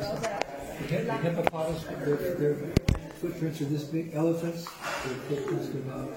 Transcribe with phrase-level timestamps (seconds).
[0.00, 2.54] The hip- the hippopotamus, their, their
[3.20, 4.14] footprints are this big.
[4.14, 4.64] Elephants,
[5.04, 6.10] their footprints are about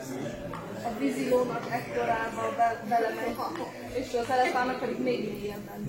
[0.85, 3.35] A vízilónak ekkorába be, belemegy,
[3.99, 5.83] és az elefának pedig még mélyebben.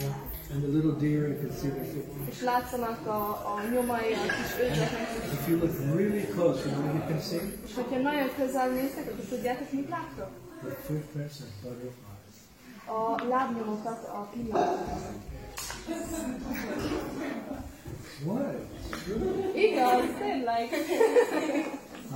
[0.53, 2.29] And the little deer, you can see their footprints.
[2.37, 3.21] És látszanak a,
[3.55, 5.09] a nyomai a kis őzeknek.
[5.33, 7.41] If you look really close, you know what you can see?
[7.67, 10.31] És hogyha nagyon közel néztek, akkor tudjátok, mit láttok?
[10.63, 12.37] The footprints of butterflies.
[12.87, 14.89] A lábnyomokat a pillanatok.
[18.25, 18.57] What?
[19.05, 19.53] True.
[19.55, 20.69] Igaz, tényleg.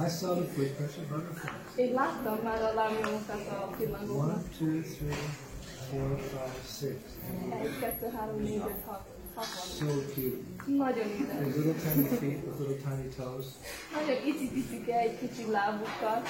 [0.06, 1.76] I saw the footprints of butterflies.
[1.76, 4.42] Én láttam már a lábnyomokat a One, pillangóknak.
[4.58, 5.22] two, three,
[5.90, 6.96] four, five, six.
[7.62, 9.06] Egy, kettő, három, négy, öt, hat.
[9.34, 9.44] Hat
[9.78, 10.36] So cute.
[10.66, 11.32] Nagyon ide.
[11.32, 13.46] Their little tiny feet with little tiny toes,
[13.94, 16.22] Nagyon icipicike egy kicsi lábukkal.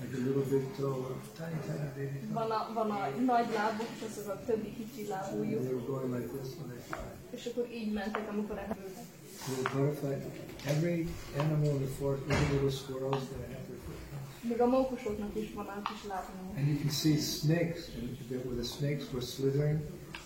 [0.00, 2.32] like a little big toe, a tiny, tiny baby toe.
[2.32, 6.10] Van a, van a nagy lábuk, és azok a többi kicsi And they were going
[6.16, 7.23] like this when they fly.
[7.34, 9.04] És akkor így mentek, amikor repültek.
[10.66, 11.08] Every
[11.38, 14.48] animal in the forest, even little squirrels, they have their footprints.
[14.48, 16.56] Még a mókusoknak is van kis lábnyomuk.
[16.56, 18.08] And you can see snakes, and
[18.44, 19.80] where the snakes were slithering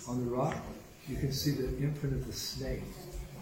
[0.07, 0.55] on the rock,
[1.07, 2.83] you can see the imprint of the snake.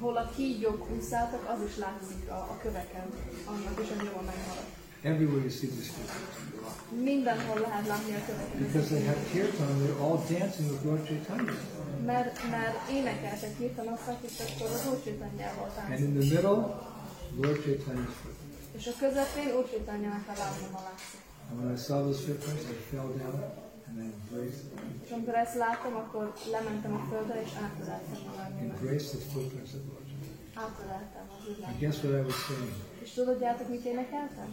[0.01, 3.07] Hol a kígyók úszáltak, az is látszik a, a köveken.
[3.45, 4.86] Annak is a nyoma megmaradt.
[5.13, 5.91] Everywhere you see these
[6.63, 6.77] rock.
[7.11, 8.59] Mindenhol lehet látni a köveken.
[8.67, 11.57] Because they have kirtan, they're all dancing with Lord Chaitanya.
[12.11, 16.07] Mert, mert énekeltek kirtanoszak, és akkor az Úrcsitanyjával And táncol.
[16.07, 16.59] in the middle,
[17.43, 18.13] Lord footprints.
[18.79, 19.51] És a közepén
[20.33, 21.21] a lábnyoma látszik.
[21.51, 23.39] And when I saw those footprints, I fell down
[23.89, 24.85] and I embraced them.
[25.05, 28.77] És amikor ezt láttam, akkor lementem a földre, és átöleltem a lábnyomat.
[28.77, 30.61] Embraced the footprints of Lord Chaitanya.
[30.65, 32.75] Átöleltem az ő And guess what I was saying?
[33.05, 34.51] És tudjátok, mit énekeltem?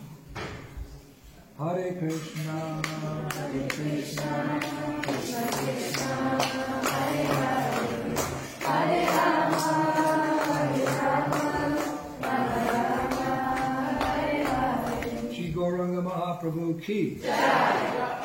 [1.58, 2.82] Hare Krishna,
[3.34, 4.60] Hare Krishna,
[5.04, 6.14] Krishna Krishna,
[6.92, 7.84] Hare Hare,
[8.62, 9.62] Hare Rama,
[10.50, 11.42] Hare Rama,
[12.22, 13.30] Rama Rama,
[14.02, 15.34] Hare Hare.
[15.34, 17.20] Sri Gauranga Mahaprabhu ki.
[17.22, 18.23] Jai.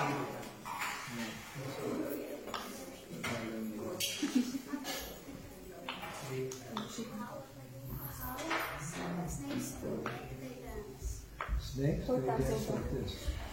[12.08, 12.40] Coitado,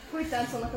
[0.09, 0.71] Coitado, on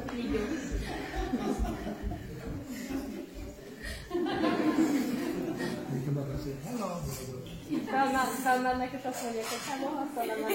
[9.33, 10.49] the sama haastana.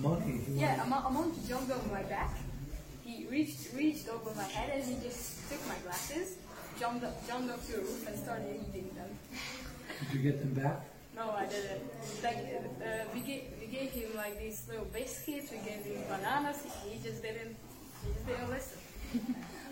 [0.00, 0.40] Monkey?
[0.56, 2.39] Yeah, a, mo a monkey jumped on my back.
[3.70, 6.36] He reached over my head and he just took my glasses,
[6.78, 9.10] jumped up, jumped up to the roof and started eating them.
[10.00, 10.80] Did you get them back?
[11.14, 11.82] No, I didn't.
[12.22, 12.38] Like
[12.80, 15.50] uh, we gave we gave him like these little biscuits.
[15.50, 16.58] We gave him bananas.
[16.88, 17.56] He just didn't.
[18.02, 18.78] He just didn't listen.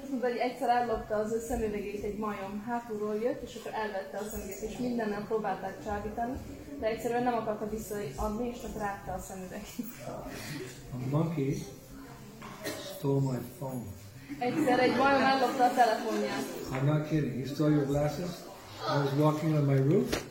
[0.03, 4.19] Azt mondta, hogy egyszer ellopta az ő szemüvegét egy majom, hátulról jött, és akkor elvette
[4.19, 6.39] a szemüvegét, és mindennel próbálták csábítani,
[6.81, 9.87] de egyszerűen nem akarta visszaadni, és akkor rágta a szemüvegét.
[10.93, 11.57] A monkey
[12.97, 13.83] stole my phone.
[14.39, 16.43] Egyszer egy majom ellopta a telefonját.
[16.73, 17.35] I'm not kidding.
[17.43, 18.31] He stole your glasses.
[18.95, 20.23] I was walking on my roof,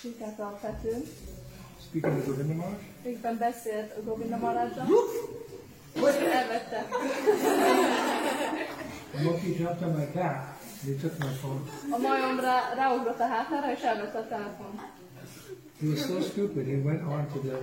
[0.00, 1.02] Sikert a tetőn,
[1.88, 2.78] speaking to Govinda Maharaj.
[3.02, 4.84] éppen beszélt a Govinda Maharajra,
[5.94, 6.86] és elvette.
[9.12, 11.60] The monkey jumped on my back and he took my phone.
[11.90, 14.80] A majom rá, ráugrott a hátára, és elvette a telefon.
[15.80, 16.66] He was so stupid.
[16.66, 17.58] He went on to the.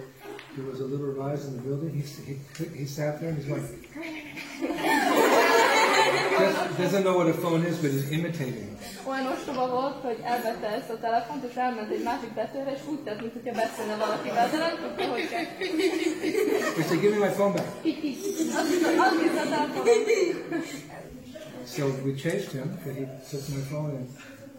[0.55, 1.91] There was a little rise in the building.
[1.93, 3.61] He he, he sat there and he's like,
[6.39, 8.77] Just, doesn't know what a phone is, but he's imitating.
[9.07, 12.99] Olyan ostoba volt, hogy elvette ezt a telefont, és elment egy másik tetőre, és úgy
[12.99, 15.43] tett, mintha beszélne valakivel, de nem tudta, hogy kell.
[16.75, 18.17] He said, "Give me my phone back." Így, így.
[18.55, 20.63] Azt hiszem, azt hiszem, telefonon.
[21.65, 24.07] So we chased him, but he took my phone, and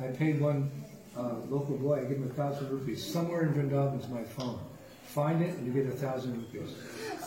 [0.00, 0.70] I paid one
[1.16, 1.96] uh, local boy.
[1.98, 3.10] I gave him a thousand rupees.
[3.10, 4.71] Somewhere in Vrindavan is my phone.
[5.12, 6.70] Find it, and you get a thousand rupees.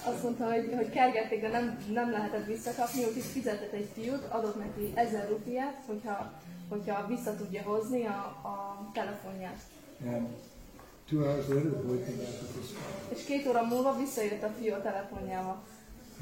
[0.04, 4.58] Azt mondta, hogy, hogy kergették, de nem, nem lehetett visszakapni, úgyhogy fizetett egy fiút, adott
[4.58, 6.34] neki ezer rupiát, hogyha,
[6.70, 8.20] hogyha vissza tudja hozni a,
[8.52, 9.60] a telefonját.
[10.06, 10.28] And
[11.10, 13.16] two hours later, the boy came back with his phone.
[13.16, 15.64] És két óra múlva visszajött a fiú a telefonjával.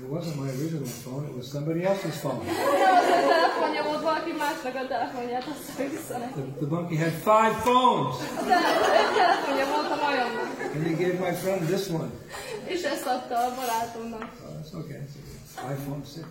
[0.01, 2.41] It wasn't my original phone; it was somebody else's phone.
[2.83, 5.75] Nem az ő telefonja volt, valaki másnak a telefonját, azt.
[6.07, 11.33] The, the monkey had five phones, A telefonja volt a majomnak, and he gave my
[11.43, 12.11] friend this one.
[12.65, 14.21] és ezt adta a barátomnak.
[14.21, 14.99] Oh, that's okay.
[15.05, 15.15] It's
[15.61, 15.75] okay.
[15.75, 16.25] iPhone 6.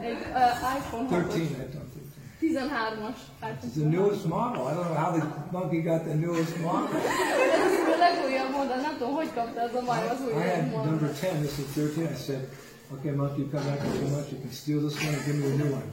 [0.00, 1.96] Egy uh, iPhone 13, 6 iPhone 13.
[2.40, 3.18] 13-as
[3.64, 4.66] It's the newest model.
[4.68, 7.00] I don't know how the monkey got the newest model.
[7.66, 10.48] Ez a legújabb modell, nem tudom, hogy hogy kapta ez a majom az új I
[10.48, 12.12] had number 10, this is 13.
[12.12, 12.48] I said,
[12.92, 15.56] okay, you come back two months, you can steal this one and give me a
[15.56, 15.86] new one.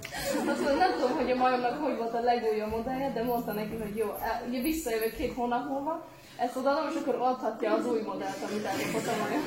[0.52, 3.76] Azt mondom, nem tudom, hogy a majomnak hogy volt a legújabb modellje, de mondta neki,
[3.78, 6.06] hogy jó, el- ugye visszajövök két hónap múlva,
[6.38, 9.44] ezt odaadom, és akkor adhatja az új modellt, amit ellopott a majom.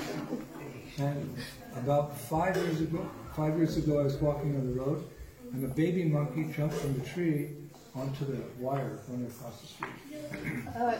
[0.98, 1.38] And
[1.82, 3.00] about five years ago,
[3.34, 4.98] five years ago, I was walking on the road,
[5.54, 7.56] and a baby monkey jumped from the tree
[7.94, 9.94] onto the wire going across the street.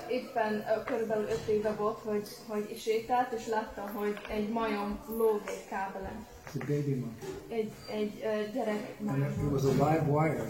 [0.08, 5.40] Éppen ö, körülbelül öt éve volt, hogy, hogy sétált, és látta, hogy egy majom lóg
[5.46, 6.26] egy kábelen.
[6.60, 7.28] A baby monkey.
[7.48, 10.46] Egy, egy ö, gyerek And it was a live wire.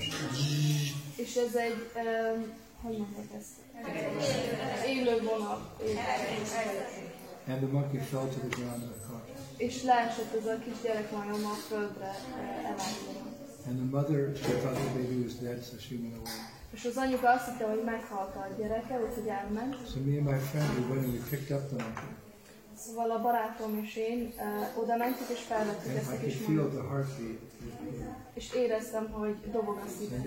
[1.17, 2.39] És ez egy, ö,
[2.83, 3.55] hogy mondják ezt?
[4.87, 5.77] Élő vonal.
[7.49, 9.41] And the monkey fell to the ground unconscious.
[9.57, 12.11] És leesett ez a kis gyerek majom a földre
[12.63, 13.35] elájulva.
[13.67, 16.39] And the mother, she thought the baby was dead, so she went away.
[16.75, 19.75] És az anyuka azt hitte, hogy meghalt a gyereke, úgyhogy elment.
[19.93, 22.11] So me and my friend, we went and we picked up the monkey.
[22.77, 26.35] Szóval a barátom és én uh, oda mentük és felvettük ezt a kis.
[28.35, 30.23] És éreztem, hogy dobog a I szívem.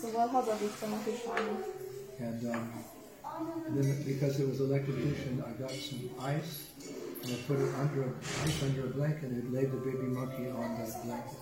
[0.00, 1.66] Szóval hazavittem a kis majomot.
[2.20, 2.84] And um,
[3.74, 6.02] then, because it was electrocution, I got some
[6.36, 6.52] ice
[7.22, 8.12] and I put it under a,
[8.46, 11.38] ice under a blanket and it laid the baby monkey on that blanket.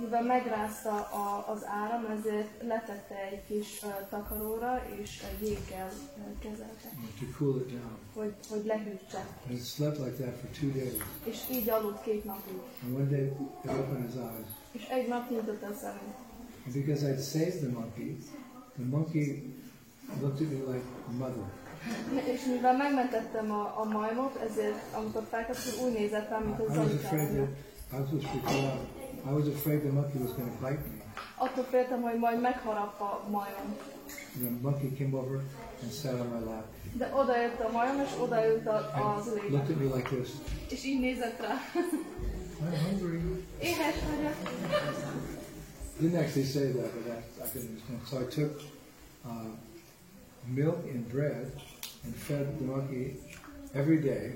[0.00, 6.38] Mivel megrázta a, az áram, ezért letette egy kis uh, takaróra, és a jéggel uh,
[6.38, 6.88] kezelte,
[7.18, 7.98] to cool it down.
[8.14, 9.26] hogy, hogy lehűtse.
[9.48, 10.94] And it slept like that for two days.
[11.24, 12.58] És így aludt két napig.
[12.84, 13.24] And one day
[13.64, 14.50] it opened its eyes.
[14.72, 16.16] És egy nap nyitotta a szemét.
[16.64, 18.16] And because I'd saved the monkey,
[18.78, 19.54] the monkey
[20.20, 20.86] looked at me like
[21.18, 21.44] mother.
[22.34, 26.76] És mivel megmentettem a, a majmot, ezért amikor felkapcsolt, úgy nézett rám, mint I az
[26.76, 27.48] was afraid that
[27.92, 31.02] I was afraid, I was afraid the monkey was going to bite me.
[31.36, 33.76] Attól féltem, hogy majd megharap a majom.
[34.34, 35.40] And the monkey came over
[35.82, 39.76] and sat on my lap De odaért a majom, és odaült az and looked at
[39.76, 40.28] me like this.
[40.68, 41.54] És így nézett rá.
[42.60, 43.44] I'm hungry.
[43.58, 44.34] Éhes vagyok.
[46.00, 48.06] Didn't actually say that, but I, I could understand.
[48.08, 48.60] So I took
[49.24, 49.50] uh,
[50.46, 51.52] milk and bread
[52.04, 53.20] and fed the monkey
[53.74, 54.34] every day.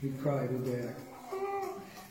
[0.00, 0.94] He'd cry every day.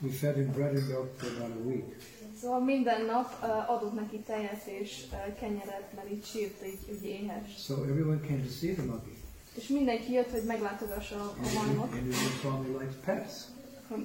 [0.01, 1.95] We fed him bread and milk for about a week.
[2.41, 7.03] Szóval minden nap uh, adott neki tejet és uh, kenyeret, mert így sírt, így, így
[7.05, 7.63] éhes.
[7.65, 9.13] So everyone came to see the monkey.
[9.55, 13.33] És mindenki jött, hogy meglátogassa a And majmot, Indian family likes pets.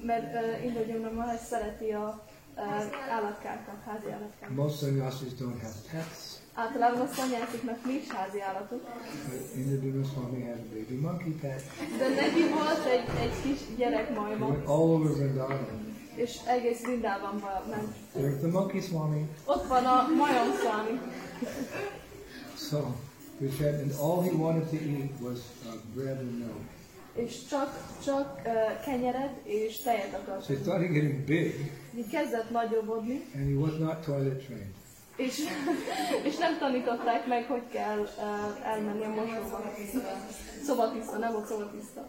[0.05, 2.23] mert uh, Indogyomra Maharaj szereti a
[2.55, 2.63] uh,
[3.09, 4.55] állatkákat, házi állatkákat.
[4.55, 6.32] Most sannyasis don't have pets.
[6.55, 8.81] Általában a szanyásziknak nincs házi állatuk,
[9.29, 11.63] But Indian Swami had a baby monkey pet.
[11.97, 15.67] de neki volt egy, egy kis gyerek majma, all over Vrindavan.
[16.15, 17.95] és egész Rindában ment.
[18.17, 19.25] There's the monkey Swami.
[19.45, 20.99] Ott van a majom szvámi.
[22.57, 22.79] So
[23.57, 26.61] fed, and all he wanted to eat was uh, bread and milk.
[27.13, 27.69] és csak,
[28.05, 30.45] csak uh, kenyeret és tejet akart.
[30.45, 34.73] So he started getting big, Így kezdett nagyobbodni, and he was not toilet trained.
[35.15, 35.43] És,
[36.27, 39.73] és nem tanították meg, hogy kell uh, elmenni a mosóba.
[40.63, 42.07] Szobatiszta, nem volt szobatiszta.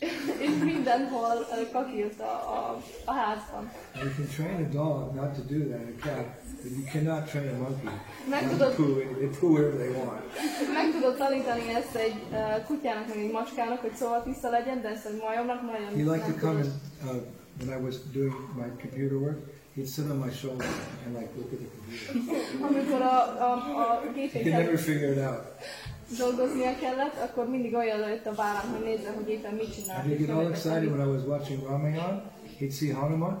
[0.46, 3.70] És mindenhol uh, kakilt a, a, a házban.
[3.94, 6.26] You can train a dog not to do that, a cat,
[6.62, 7.90] but you cannot train a monkey
[8.30, 8.94] Meg tudod, poo.
[9.18, 10.22] They poo wherever they want.
[10.72, 15.06] meg tudod tanítani ezt egy uh, kutyának, meg egy macskának, hogy szobatiszta legyen, de ezt
[15.06, 16.72] egy majomnak nagyon He liked to come and,
[17.04, 17.16] uh,
[17.60, 19.38] when I was doing my computer work,
[19.76, 20.66] he'd sit on my shoulder
[21.04, 22.40] and like look at the computer.
[22.66, 25.42] Amikor a, a, a He could never figure it out.
[26.18, 29.96] dolgoznia kellett, akkor mindig olyan a vállán, hogy nézze, hogy éppen mit csinál.
[29.96, 32.22] And he'd get all excited when I was watching Ramayan.
[32.58, 33.40] He'd see Hanuman.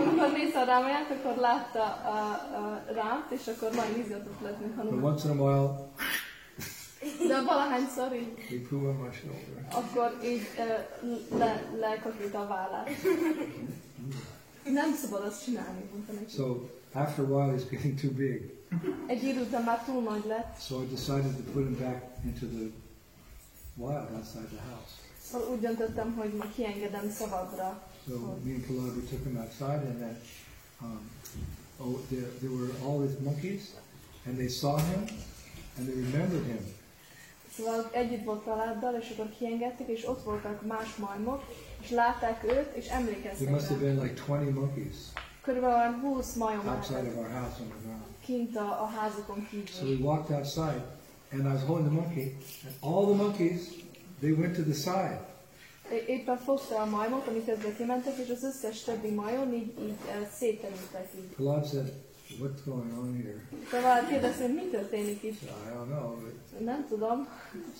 [0.00, 2.16] Amikor nézte a rámáját, akkor látta a,
[2.60, 5.12] a rámt, és akkor majd izgatott lett, mint But Hanuman.
[5.12, 5.90] once in a while,
[7.28, 9.66] De valahányszor így, he'd poo on my shoulder.
[9.70, 12.90] akkor így uh, le, lekakült a vállát.
[14.64, 16.32] Nem szabad azt csinálni, mondta neki.
[16.34, 18.58] So after a while, he's getting too big.
[19.06, 22.46] Egy idő után már túl nagy lett, So I decided to put him back into
[22.46, 22.66] the
[23.76, 24.92] wild outside the house.
[25.30, 27.82] szóval úgy döntöttem, hogy ma kiengedem szabadra.
[28.08, 28.14] So
[28.44, 30.16] me and Kalad, we took him outside, and then
[30.80, 31.00] um,
[31.78, 33.62] oh, there, there were all these monkeys,
[34.26, 35.04] and they saw him,
[35.76, 36.78] and they remembered him.
[37.56, 41.42] Szóval együtt volt családdal, és akkor kiengedték, és ott voltak más majmok,
[41.82, 43.92] és látták őt, és There emlékeztek must have rá.
[43.92, 44.96] been like 20 monkeys
[45.42, 48.02] Körülbelül olyan 20 majom outside of our house on the ground.
[48.24, 49.96] kint a, a házukon So kívül.
[49.96, 50.82] we walked outside,
[51.32, 53.60] and I was holding the monkey, and all the monkeys,
[54.20, 55.20] they went to the side.
[56.06, 61.08] Éppen fogta a majmot, amiközben kimentek, és az összes többi majom így, így uh, szétterültek
[61.16, 61.34] így.
[61.36, 61.92] Kalad said,
[62.40, 63.42] what's going on here?
[63.70, 65.40] Szóval kérdeztem, mi történik itt?
[65.42, 67.28] I don't know, but Nem tudom.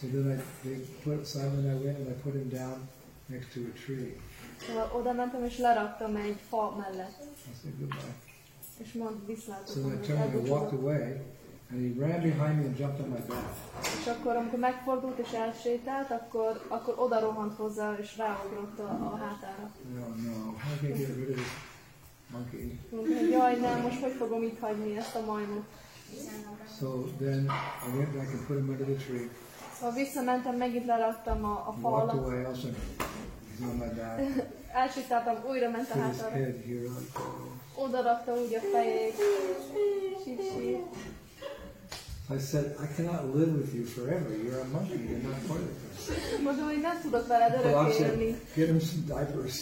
[0.00, 2.88] So then I, they put, Simon I went and I put him down
[3.30, 4.16] next to a tree.
[4.66, 7.18] Szóval oda mentem és leraktam egy fa mellett.
[7.20, 8.14] I said goodbye.
[8.78, 9.74] És mond viszlátok.
[9.74, 11.22] So I turned and walked away,
[11.70, 13.56] and he ran behind me and jumped on my back.
[14.00, 19.16] És akkor, amikor megfordult és elsétált, akkor, akkor oda rohant hozzá és ráugrott a, a
[19.16, 19.70] hátára.
[19.94, 21.48] No, no, how can I get rid of this
[22.30, 22.78] monkey?
[23.30, 25.64] Jaj, nem, most hogy fogom itt hagyni ezt a majmot.
[26.78, 27.50] So then
[27.86, 29.28] I went back and put him under the tree.
[29.80, 32.26] Szóval visszamentem, megint leraktam a, a fa walked alatt.
[32.26, 32.44] away.
[32.44, 34.46] Also, he's on my back.
[34.72, 36.34] Elsétáltam, újra ment a Put his hátára.
[36.34, 36.80] head here.
[36.82, 37.18] Like,
[37.74, 39.14] Oda rakta úgy a fejét.
[40.24, 40.78] Sír.
[42.32, 44.30] I said, I cannot live with you forever.
[44.30, 44.98] You're a monkey.
[44.98, 46.40] You're not part of us.
[46.42, 48.18] Mondom, hogy nem tudok veled örökké said,
[48.54, 49.54] get him some diapers.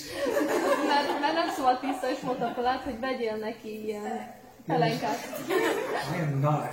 [0.87, 4.35] Mert, mert nem szólt vissza, és mondta Falát, hogy vegyél neki ilyen
[4.67, 5.19] pelenkát.
[6.17, 6.69] I am not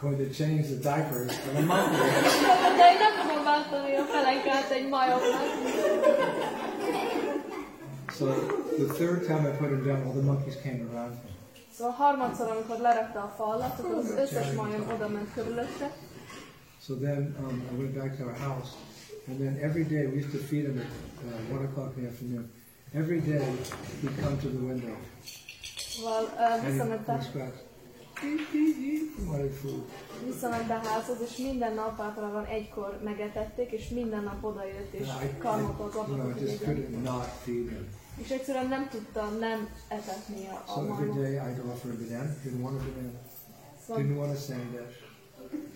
[0.00, 1.96] going to change the diapers for a monkey.
[2.80, 5.42] De nem fogom váltani a pelenkát egy majomnak.
[8.18, 8.26] So
[8.76, 11.30] the third time I put him down, all the monkeys came around him.
[11.76, 15.90] Szóval harmadszor, amikor lerakta a fallat, akkor az összes majom oda ment körülötte.
[16.86, 18.70] So then um, I went back to our house,
[19.28, 22.10] and then every day we used to feed him at uh, one o'clock in the
[22.10, 22.50] afternoon.
[22.92, 23.44] Every day
[24.00, 24.96] he'd come to the window
[26.00, 27.69] Szóval uh, and he'd,
[30.26, 35.06] Visszament beházhoz, és minden nap általában egykor megetették, és minden nap odajött, és
[35.38, 36.40] karmokat kapott.
[38.16, 42.34] És egyszerűen nem tudta, nem etetni a, a so every day I'd offer a banana,
[42.44, 43.18] didn't want a banana,
[43.88, 44.96] didn't want a sandwich,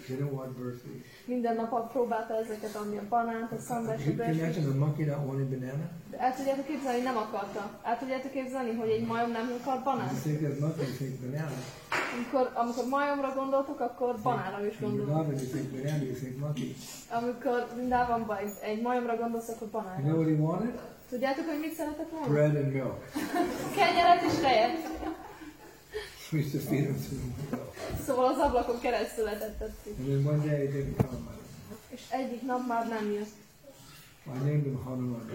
[0.08, 4.34] didn't want birthdays minden nap próbálta ezeket adni, a banánt, a szandás, a You can
[4.34, 5.84] imagine a monkey not wanting banana?
[6.18, 7.70] El tudjátok képzelni, nem akarta.
[7.82, 10.20] El tudjátok képzelni, hogy egy majom nem akar You banánt?
[10.22, 11.56] think that monkey think banana.
[12.14, 15.16] Amikor, amikor majomra gondoltok, akkor banára is When gondolok.
[15.16, 16.74] loving, you think banana, you think monkey.
[17.20, 17.66] Amikor
[18.26, 20.80] baj, egy majomra gondolsz, akkor You know what he wanted?
[21.10, 22.26] Tudjátok, hogy mit szeretett volna?
[22.26, 22.96] Bread and milk.
[23.78, 24.76] Kenyeret és tejet.
[26.70, 26.94] Window.
[28.06, 29.98] Szóval az ablakon keresztül etettettük.
[29.98, 31.30] And then one day he didn't come.
[31.88, 33.32] És egyik nap már nem jött.
[34.26, 35.30] I named him Hanuman.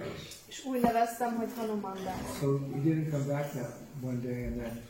[0.47, 2.19] És úgy neveztem, hogy Hanumandás.
[2.39, 4.81] So he didn't come back that one day, and then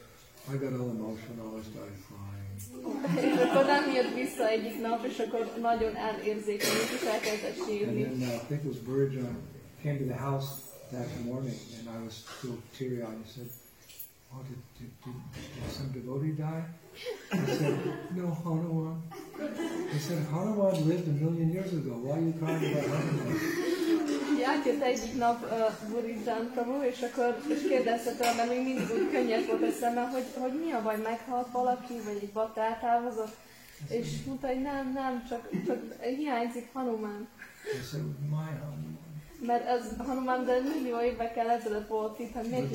[0.53, 1.59] I got all emotional.
[1.59, 2.37] I started crying.
[3.35, 8.01] És akkor nem jött vissza egyik nap, és akkor nagyon elérzékenyült, és elkezdett And sírni.
[8.03, 9.37] then uh, I think it was Burjan
[9.83, 10.47] came to the house
[10.91, 13.17] that morning, and I was still teary-eyed.
[13.25, 13.49] He said,
[14.33, 16.63] "Oh, did, did, did, did some devotee die?"
[17.31, 17.77] I said,
[18.15, 19.01] "No, Hanuman."
[19.91, 21.91] He said, "Hanuman lived a million years ago.
[22.03, 23.37] Why are you crying about Hanuman?"
[24.45, 29.11] Átjött egyik nap uh, Burizsán Prabhu, és akkor és kérdezte tőlem, mert még mindig úgy
[29.11, 33.35] könnyed volt a szemem, hogy, hogy mi a baj, meghalt valaki, vagy egy bakta eltávozott.
[33.89, 37.27] És mondta, hogy nem, nem, csak, csak hiányzik Hanuman.
[37.73, 39.08] I said, "My Hanuman."
[39.45, 42.69] Mert ez Hanuman, de millió évekkel ezelőtt volt itt, hát and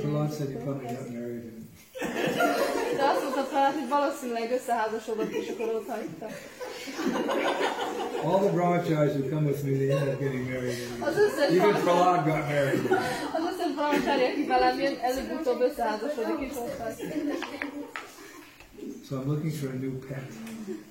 [2.96, 6.26] De azt mondta Prahlad, hogy valószínűleg összeházasodott, és akkor ott hagyta.
[8.24, 10.76] all the brahmacharis who come with me, they end up getting married.
[11.00, 12.84] Az összes Even Prahlad got married.
[13.36, 16.76] az összes brahmachari, aki velem jön, előbb-utóbb összeházasodik, és ott.
[19.08, 20.28] So I'm looking for a new pet.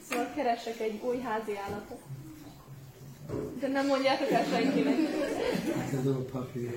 [0.09, 2.01] Szóval keresek egy új házi állatot.
[3.59, 4.95] De nem mondjátok el senkinek.
[5.75, 6.69] A little puppy,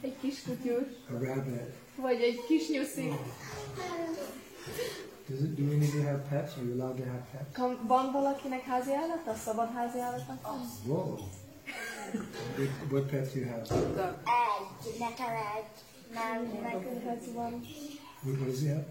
[0.00, 1.72] Egy kis kutyus, a rabbit.
[1.96, 3.08] vagy egy kis nyuszi.
[5.28, 6.56] Does it, do we need to have pets?
[6.56, 7.52] Are you allowed to have pets?
[7.52, 9.34] Kam- Van valakinek házi állata?
[9.34, 10.42] Szabad házi állatnak?
[10.42, 10.60] van?
[10.86, 11.18] Whoa.
[12.56, 13.62] What, what pets do you have?
[13.62, 15.70] Egy, nekem egy,
[16.12, 17.52] nem, nekünk ez van.
[18.22, 18.86] What, what does he have?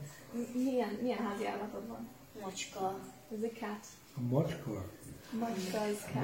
[0.53, 2.07] Milyen, milyen házi állatod van?
[2.41, 2.99] mocska.
[3.35, 3.85] Ez egy cat.
[4.17, 4.91] A mochkor.
[5.39, 6.23] Macska is cat.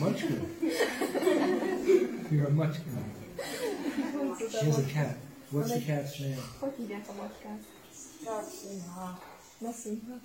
[0.00, 0.34] Munchka.
[2.30, 2.90] You're a munchka.
[4.50, 5.16] She has a cat.
[5.50, 6.36] What's the cat's name?
[6.60, 7.60] Hogy hívják a macskát?
[8.24, 9.20] Rossinha.
[9.58, 10.20] Nasszínha.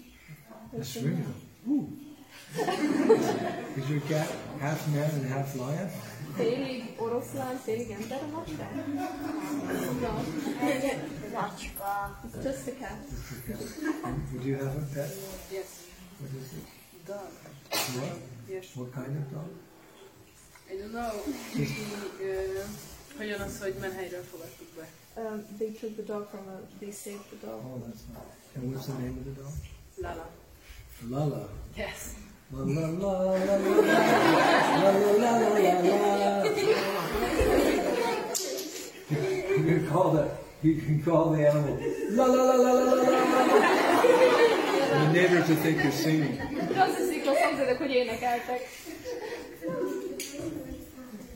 [0.72, 1.24] That's really
[1.68, 1.88] Ooh.
[3.78, 4.28] Is your cat
[4.60, 5.90] half man and half lion?
[6.36, 8.64] Félig oroszlán, félig ember a macska?
[8.64, 10.24] Er no,
[11.32, 12.20] Zacska.
[12.26, 12.98] it's just a cat.
[14.34, 15.12] Would you have a pet?
[15.52, 15.70] Yes,
[16.20, 16.79] What is it?
[17.94, 18.04] Dog.
[18.04, 18.18] What?
[18.50, 18.66] Yes.
[18.76, 19.50] What kind of dog?
[20.72, 21.12] I don't know.
[21.54, 21.66] Ki,
[22.22, 22.26] ö,
[23.18, 24.88] hogyan az, hogy menhelyről fogadtuk be?
[25.22, 27.60] Um, they took the dog from a, they saved the dog.
[27.66, 28.38] Oh, that's nice.
[28.56, 29.54] And what's the name of the dog?
[29.96, 30.28] Lala.
[31.10, 31.50] Lala.
[31.76, 32.14] Yes.
[32.52, 33.92] La la la la la la
[34.82, 34.92] la
[35.22, 36.44] la la la la.
[39.50, 40.26] You can call the
[40.62, 41.78] you can call the animal
[42.10, 43.44] la la la la la la la.
[43.44, 43.70] la.
[44.94, 46.36] And the neighbors will think you're singing.
[47.30, 48.62] Azt hiszik a szomszédok, hogy énekeltek.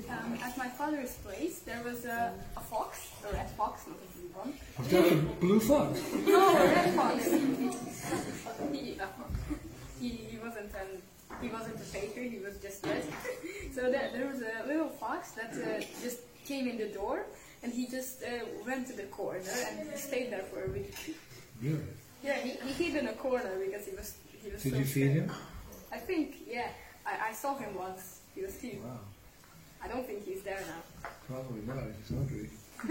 [0.09, 4.09] Um, at my father's place, there was a, a fox, a red fox, not a
[4.13, 4.53] blue one.
[4.77, 5.99] Was that the blue fox?
[6.27, 7.15] No, a red fox.
[8.71, 9.07] he, uh,
[9.99, 11.01] he, he wasn't an,
[11.41, 12.21] he wasn't a faker.
[12.21, 13.03] He was just red.
[13.75, 17.25] so there, there was a little fox that uh, just came in the door,
[17.63, 20.93] and he just uh, went to the corner and stayed there for a week.
[21.61, 21.79] Really?
[22.23, 24.61] Yeah, he, he hid in a corner because he was he was.
[24.63, 25.29] Did so you feed scared.
[25.29, 25.31] him?
[25.93, 26.69] I think yeah.
[27.05, 28.21] I, I saw him once.
[28.33, 28.81] He was cute.
[28.83, 28.99] Wow.
[29.83, 31.09] I don't think he's there now.
[31.27, 31.83] Probably not.
[31.99, 32.49] He's hungry.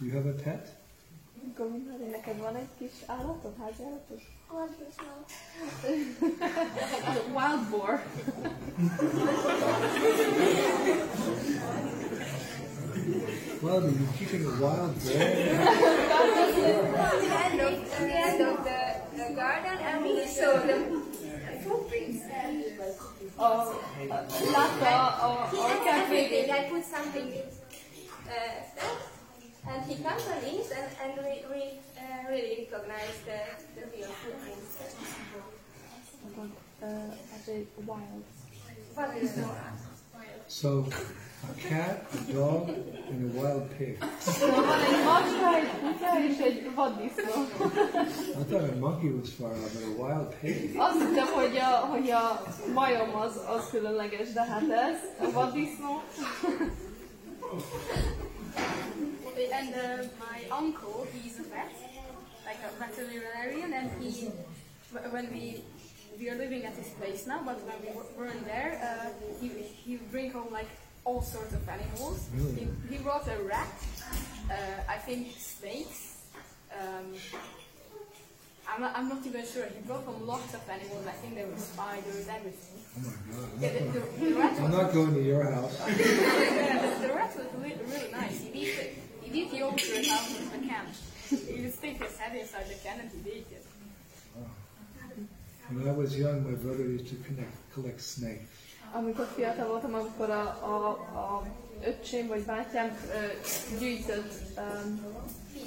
[0.00, 0.68] you have a pet?
[1.56, 4.20] Govinda, neked van egy kis állatod, háziállatod?
[7.34, 8.02] Wild boar.
[13.62, 15.12] Well, are you keeping a wild boar?
[17.20, 18.80] the end of, the end of the,
[19.16, 21.04] the garden and we saw the
[21.64, 22.78] two princess.
[23.38, 23.74] Or
[25.24, 25.48] or.
[26.50, 27.32] I put something
[29.66, 31.62] and he comes and links and, and we, we
[32.28, 33.40] really recognize the,
[33.80, 34.32] the real two
[37.86, 38.24] wild.
[40.46, 40.86] So,
[41.50, 43.98] a cat, a dog, and a wild pig.
[48.48, 50.74] thought a monkey was far off, but a wild pig.
[50.78, 52.42] Azt hittem, hogy a, hogy a
[52.74, 54.96] majom az, az különleges, de hát ez,
[55.28, 56.02] a vaddisznó.
[59.52, 61.72] And uh, my uncle, he's a vet,
[62.46, 64.28] like a veterinarian, and he,
[64.92, 65.62] wh- when we
[66.18, 69.10] we are living at his place now, but when we w- weren't there, uh,
[69.40, 69.48] he
[69.84, 70.68] he would bring home like
[71.04, 72.18] all sorts of animals.
[72.56, 73.74] He, he brought a rat,
[74.50, 76.00] uh, I think snakes.
[76.72, 77.14] Um,
[78.68, 79.66] I'm not, I'm not even sure.
[79.66, 81.06] He brought home lots of animals.
[81.06, 82.80] I think there were spiders, everything.
[82.96, 83.48] Oh my God.
[83.60, 85.78] Yeah, the, the, the rat I'm was not going to your house.
[85.88, 88.40] yeah, the, the rat was really, really nice.
[88.40, 90.86] He'd eat, it, he'd eat yogurt out of the can.
[91.28, 93.66] He would stick his head inside the can and he'd eat it.
[95.70, 98.48] When I was young, my brother used to connect, collect snakes.
[98.92, 101.46] Amikor fiatal voltam, akkor a, a, a
[101.84, 105.00] öcsém vagy bátyám ö, gyűjtött um,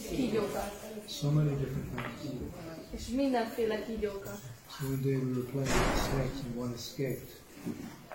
[0.09, 0.71] kígyókat.
[1.07, 2.66] So many different kinds.
[2.91, 4.39] És mindenféle kígyókat.
[4.79, 7.29] So one day we were playing with snakes and one escaped.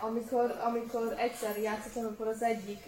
[0.00, 2.78] Amikor, amikor egyszer játszottam, akkor az egyik,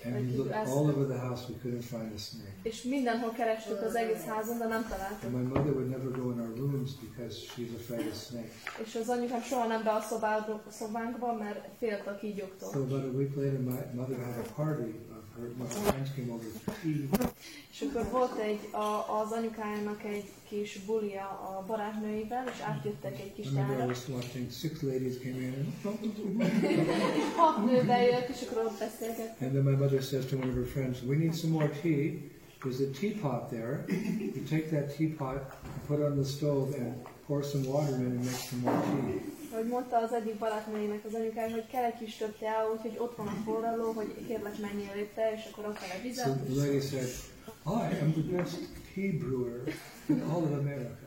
[0.51, 2.57] ezt, all over the house, we couldn't find a snake.
[2.62, 5.23] és mindenhol kerestük az egész házon, de nem találtuk.
[5.23, 8.55] And my mother would never go in our rooms because she's afraid of snakes.
[8.85, 10.03] És az anyukám soha nem be a
[10.70, 12.68] szobánkba, mert félt a kígyóktól.
[12.73, 14.94] So about a week later, my mother had a party.
[15.37, 17.09] Of her, my friends came over for tea.
[17.73, 23.33] És akkor volt egy, a, az anyukájának egy kis bulia a barátnőivel, és átjöttek egy
[23.33, 25.75] kis I remember I was watching, six ladies came in.
[26.62, 29.40] És hat nő bejött, és akkor ott beszélgettek.
[29.40, 32.33] And then my mother says to one of her friends, we need some more tea.
[32.62, 33.85] There's a teapot there.
[34.35, 35.40] You take that teapot,
[35.87, 36.94] put it on the stove, and
[37.27, 39.34] pour some water in and make some more tea.
[39.55, 43.17] Hogy mondta az egyik barátnőjének az anyukája, hogy kell egy kis több tea, úgyhogy ott
[43.17, 46.38] van a forraló, hogy kérlek menjél éppen, és akkor ott So vizet.
[46.45, 47.09] the lady said,
[47.67, 48.59] I am the best
[48.95, 49.61] tea brewer
[50.07, 51.03] in all of America.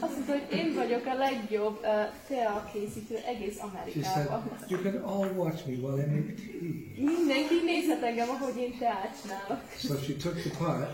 [0.00, 1.88] Azt mondta, hogy én vagyok a legjobb uh,
[2.28, 4.58] tea készítő egész She said, Amerikában.
[4.68, 7.04] you can all watch me while I make tea.
[7.04, 9.60] Mindenki nézhet engem, ahogy én teát csinálok.
[9.78, 10.88] So she took the pot,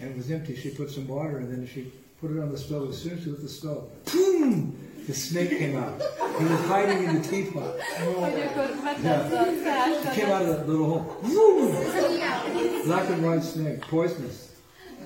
[0.00, 0.54] and it was empty.
[0.54, 1.80] She put some water, and then she
[2.20, 2.88] put it on the stove.
[2.88, 3.82] As soon as she lit the stove,
[4.12, 4.84] boom!
[5.06, 6.02] The snake came out.
[6.38, 7.80] He was hiding in the teapot.
[8.20, 11.04] Hogy akkor vetett a teát, He came out of that little hole.
[11.22, 11.70] Boom!
[12.84, 14.46] Black and white snake, poisonous.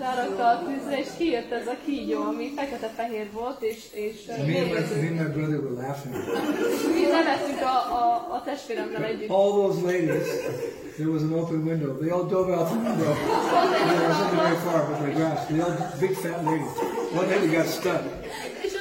[0.01, 4.59] rárakta a tűzre, és kijött ez a kígyó, ami fekete-fehér volt, és, és And me
[4.59, 6.15] and, my, me and my brother were laughing.
[6.95, 9.31] Mi nevettünk a, a, a testvéremmel együtt.
[9.31, 10.27] All those ladies,
[10.97, 11.99] there was an open window.
[11.99, 13.11] They all dove out the window.
[13.93, 15.49] It wasn't very far, but they grasped.
[15.49, 16.75] They all big fat ladies.
[17.13, 18.03] One lady got stuck,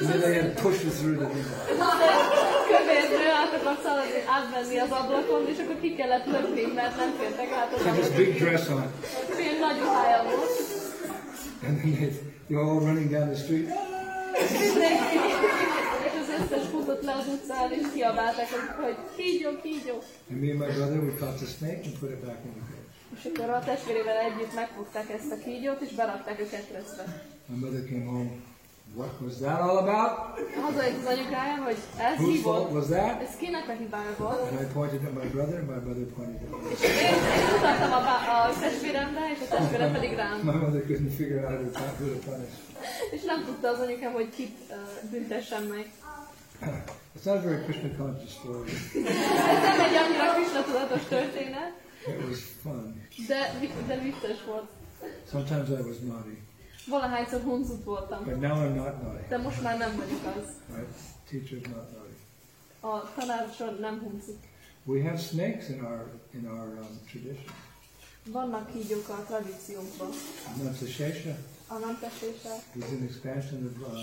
[0.00, 1.28] És and then they had to push her through the
[2.70, 7.50] kövérnő át akart szaladni, átmenni az ablakon, és akkor ki kellett lökni, mert nem fértek
[7.52, 8.16] át az ablakon.
[8.16, 8.92] big dress on,
[9.36, 10.50] Fél nagy ruhája volt.
[11.66, 12.10] and then they,
[12.48, 13.68] were all running down the street.
[16.06, 18.48] És az összes futott le az utcán, és kiabálták,
[18.84, 19.96] hogy kígyó, kígyó.
[20.30, 22.64] And me and my brother, we caught the snake and put it back in the
[22.70, 22.88] cage.
[23.16, 27.04] És akkor a testvérével együtt megfogták ezt a kígyót, és berakták a ketrecbe.
[27.46, 28.30] My mother came home.
[28.94, 30.12] What was that all about?
[30.62, 32.72] Hazajött az anyukája, hogy ez mi Whose fault volt?
[32.78, 33.22] was that?
[33.22, 34.40] Ez kinek a hibája volt?
[34.50, 36.70] And I pointed at my brother, and my brother pointed at me.
[36.70, 40.38] És én, én mutattam a, bá- a testvéremre, és a testvérem pedig rám.
[40.38, 42.54] My mother couldn't figure out how to, who to punish.
[43.10, 45.86] És nem tudta az anyukám, hogy kit uh, meg.
[47.16, 48.70] It's not a very Krishna conscious story.
[48.70, 51.72] Ez nem egy annyira Krishna tudatos történet,
[52.06, 53.02] It was fun.
[53.28, 53.40] de,
[53.86, 54.68] de vicces volt.
[55.30, 56.36] Sometimes I was naughty,
[56.86, 59.28] Valahányszor huncut voltam, but now I'm not naughty.
[59.28, 60.48] de most már nem vagyok az.
[60.74, 60.96] Right?
[61.30, 62.16] Teacher's not naughty.
[62.80, 64.38] A tanácson nem huncut.
[64.84, 67.54] We have snakes in our in our um, tradition.
[68.24, 70.08] Vannak kígyók a tradíciónkban.
[70.54, 71.38] A namtesése,
[72.74, 73.98] is an expansion of uh,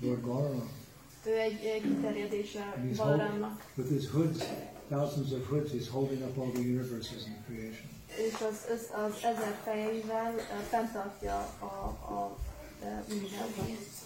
[0.00, 0.64] Lord Gauranga.
[1.26, 3.64] ő egy, egy kiterjedése He's Balrámnak.
[3.74, 4.44] With his hoods,
[4.88, 7.86] thousands of hoods, he's holding up all the universes in creation.
[8.16, 12.36] és az, az, az ezer fejeivel uh, fenntartja a, a, a.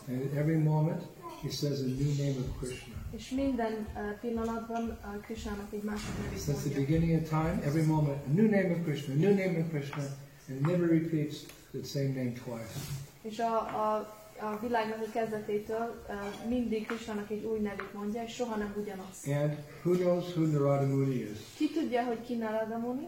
[0.08, 1.02] And at every moment,
[1.42, 2.94] he says a new name of Krishna.
[3.10, 3.88] És minden
[4.20, 8.70] pillanatban Krishnának egy másik nevét Since the beginning of time, every moment, a new name
[8.70, 10.02] of Krishna, a new name of Krishna,
[10.48, 11.36] and never repeats
[11.70, 12.74] the same name twice.
[13.22, 18.34] És a, a, a világnak a kezdetétől uh, mindig Krishnának egy új nevét mondja, és
[18.34, 19.16] soha nem ugyanaz.
[19.26, 21.38] And who knows who Narada Muni is?
[21.56, 23.06] Ki tudja, hogy ki Narada Muni?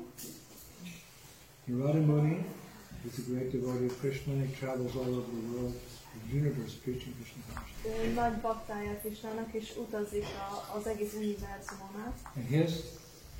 [1.64, 2.46] Narada Muni
[3.04, 4.32] is a great devotee of Krishna.
[4.32, 5.74] He travels all over the world,
[6.28, 8.14] the universe, preaching Krishna consciousness.
[8.14, 12.18] Nagy baktája Krishnának, és utazik a, az egész univerzumon át.
[12.36, 12.72] And his,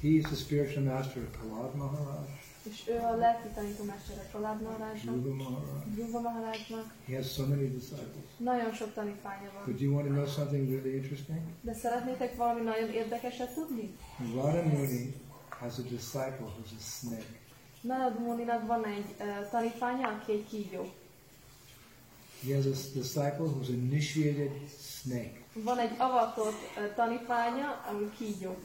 [0.00, 2.26] he is the spiritual master of Prahlad Maharaj,
[2.70, 5.14] És ő a lelki tanítómestere Pralád Maharajnak.
[7.06, 8.24] He has so many disciples.
[8.36, 9.62] Nagyon sok tanítványa van.
[9.66, 11.38] But do you want to know something really interesting?
[11.60, 13.96] De szeretnétek valami nagyon érdekeset tudni?
[14.34, 15.14] Narada Muni
[15.48, 17.40] has a disciple who's a snake.
[17.80, 20.92] Narad Muninak van egy uh, tanítványa, aki egy kígyó.
[22.46, 25.40] He has a disciple who's an initiated snake.
[25.54, 28.56] Van egy avatott uh, tanítványa, ami kígyó.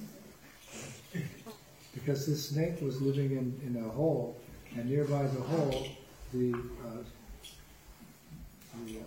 [1.97, 4.35] Because this snake was living in, in a hole,
[4.75, 5.87] and nearby the hole,
[6.33, 7.03] the, uh,
[8.85, 9.03] the uh,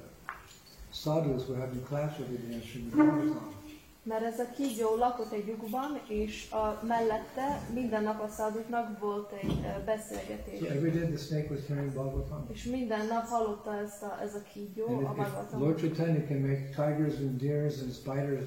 [0.91, 3.59] sadhus were having class every day on Srimad Bhagavatam.
[4.03, 9.33] Mert ez a kígyó lakott egy lyukban, és a mellette minden nap a száduknak volt
[9.33, 10.61] egy uh, So beszélgetés.
[10.69, 12.47] every day the snake was hearing Bhagavatam.
[12.53, 16.41] És minden nap hallotta ezt a, ez a kígyó And a if Lord Chaitanya can
[16.41, 18.45] make tigers and deers and spiders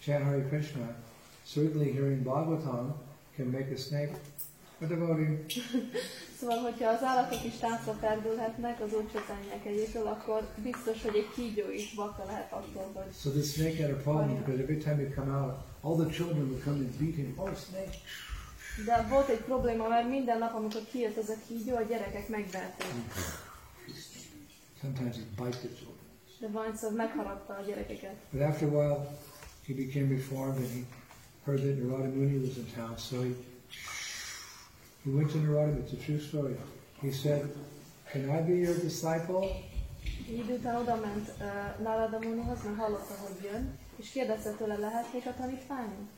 [0.00, 0.94] chant Hare Krishna,
[1.44, 3.06] certainly hearing Bhagavatam
[3.38, 4.14] can make a snake
[4.80, 5.44] a devotee.
[6.38, 11.70] Szóval, hogyha az állatok is táncra perdülhetnek az úrcsatányák egyétől, akkor biztos, hogy egy kígyó
[11.70, 15.08] is bakta lehet attól, hogy So the snake had a problem because every time he
[15.14, 17.32] come out, all the children would come and beat him.
[17.36, 17.96] Oh, snake!
[18.84, 22.86] De volt egy probléma, mert minden nap, amikor kijött ez a kígyó, a gyerekek megverték.
[24.80, 26.06] Sometimes he bite the children.
[26.40, 28.14] De valamiszor megharapta a gyerekeket.
[28.30, 29.18] But after a while,
[29.66, 30.80] he became reformed and he
[31.48, 32.98] heard that Narada Muni was in town.
[32.98, 33.32] So he,
[35.04, 36.54] he went to Narada, it's a true story.
[37.00, 37.48] He said,
[38.12, 39.42] Can I be your disciple?
[40.28, 44.76] Egy idő után oda ment uh, Narada Munihoz, mert hallotta, hogy jön, és kérdezte tőle,
[44.76, 46.08] lehetnék a tanítványom?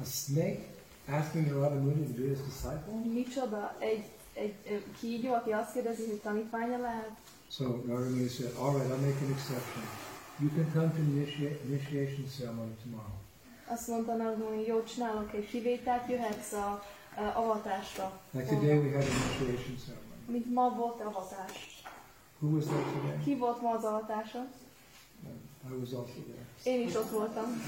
[0.00, 0.64] A snake
[1.08, 2.92] asking Narada Muni to be his disciple?
[3.14, 3.76] Micsoda?
[3.78, 7.10] Egy, egy ö, kígyó, aki azt kérdezi, hogy tanítványa lehet?
[7.50, 9.84] So Narada Muni said, All right, I'll make an exception.
[10.40, 13.18] You can come to the initiation ceremony tomorrow.
[13.70, 16.82] Azt mondta Narada Muni, jó, csinálok egy kivételt, jöhetsz a,
[17.16, 18.20] a avatásra.
[18.30, 20.18] Like today we had an initiation ceremony.
[20.26, 21.82] Mint ma volt avatás.
[22.38, 23.18] Who was there today?
[23.24, 24.48] Ki volt ma az avatáson?
[25.70, 26.74] I was also there.
[26.76, 27.62] Én is ott voltam.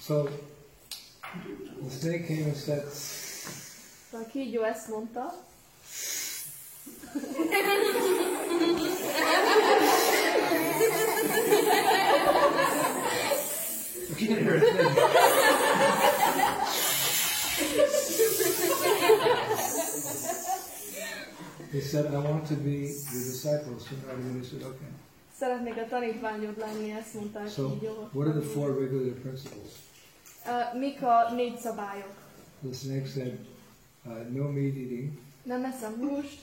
[0.00, 0.30] So the
[2.00, 2.84] snake came and said,
[4.12, 5.34] a kígyó ezt mondta,
[14.08, 15.98] You can hear it then.
[21.72, 22.76] He said, I want to be
[23.12, 23.86] your disciples.
[23.88, 24.88] So Narada Muni said, okay.
[25.38, 28.08] szeretnék a tanítványod lenni, ezt mondta a So kígyó.
[28.12, 29.70] what are the four regular principles?
[30.46, 32.14] Uh, mik a négy szabályok?
[32.62, 33.38] The snake said,
[34.06, 35.10] uh, no meat eating,
[35.42, 36.38] Nem eszem húst,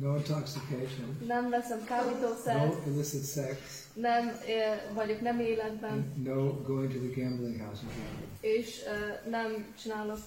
[0.00, 3.58] no intoxication, nem veszem kábítószert, no illicit sex,
[3.94, 8.30] nem uh, vagyok nem életben, and no going to the gambling house and gambling.
[8.40, 10.18] és uh, nem csinálok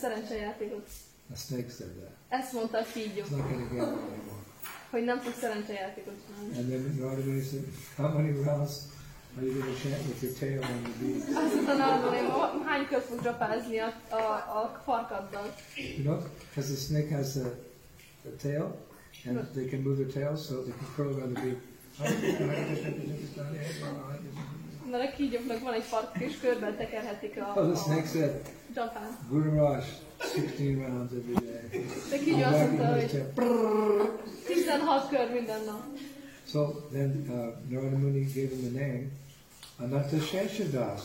[0.00, 0.86] szerencsejátékot.
[1.32, 2.10] A snake said that.
[2.40, 4.42] Ezt mondta a kígyó, It's not going to gamble anymore.
[4.90, 6.56] hogy nem fog szerencsejátékot csinálni.
[6.58, 7.64] And then Narada Muni said,
[7.96, 8.72] how many rounds
[9.36, 11.36] are you going to chant with your tail on the beat?
[11.44, 11.74] Azt mondta
[12.36, 14.16] "Ma- hány kört fog drapázni a, a,
[14.62, 15.54] a farkaddal?
[15.76, 17.48] You know, because the snake has a,
[18.24, 18.76] a tail,
[19.26, 21.58] and they can move their tails so they can curl around the beat.
[24.90, 28.48] Mert a kígyóknak van egy fark, és körben tekerhetik a, Oh, the snake said.
[29.28, 29.84] Guru Raj,
[30.34, 31.84] 16 rounds every day.
[32.10, 34.20] De kígyó azt Wagging mondta, his hogy tail.
[34.46, 35.82] 16 kör minden nap.
[36.46, 39.06] So then uh, Narada Muni gave him the name
[39.78, 41.02] Ananta Sheshadas.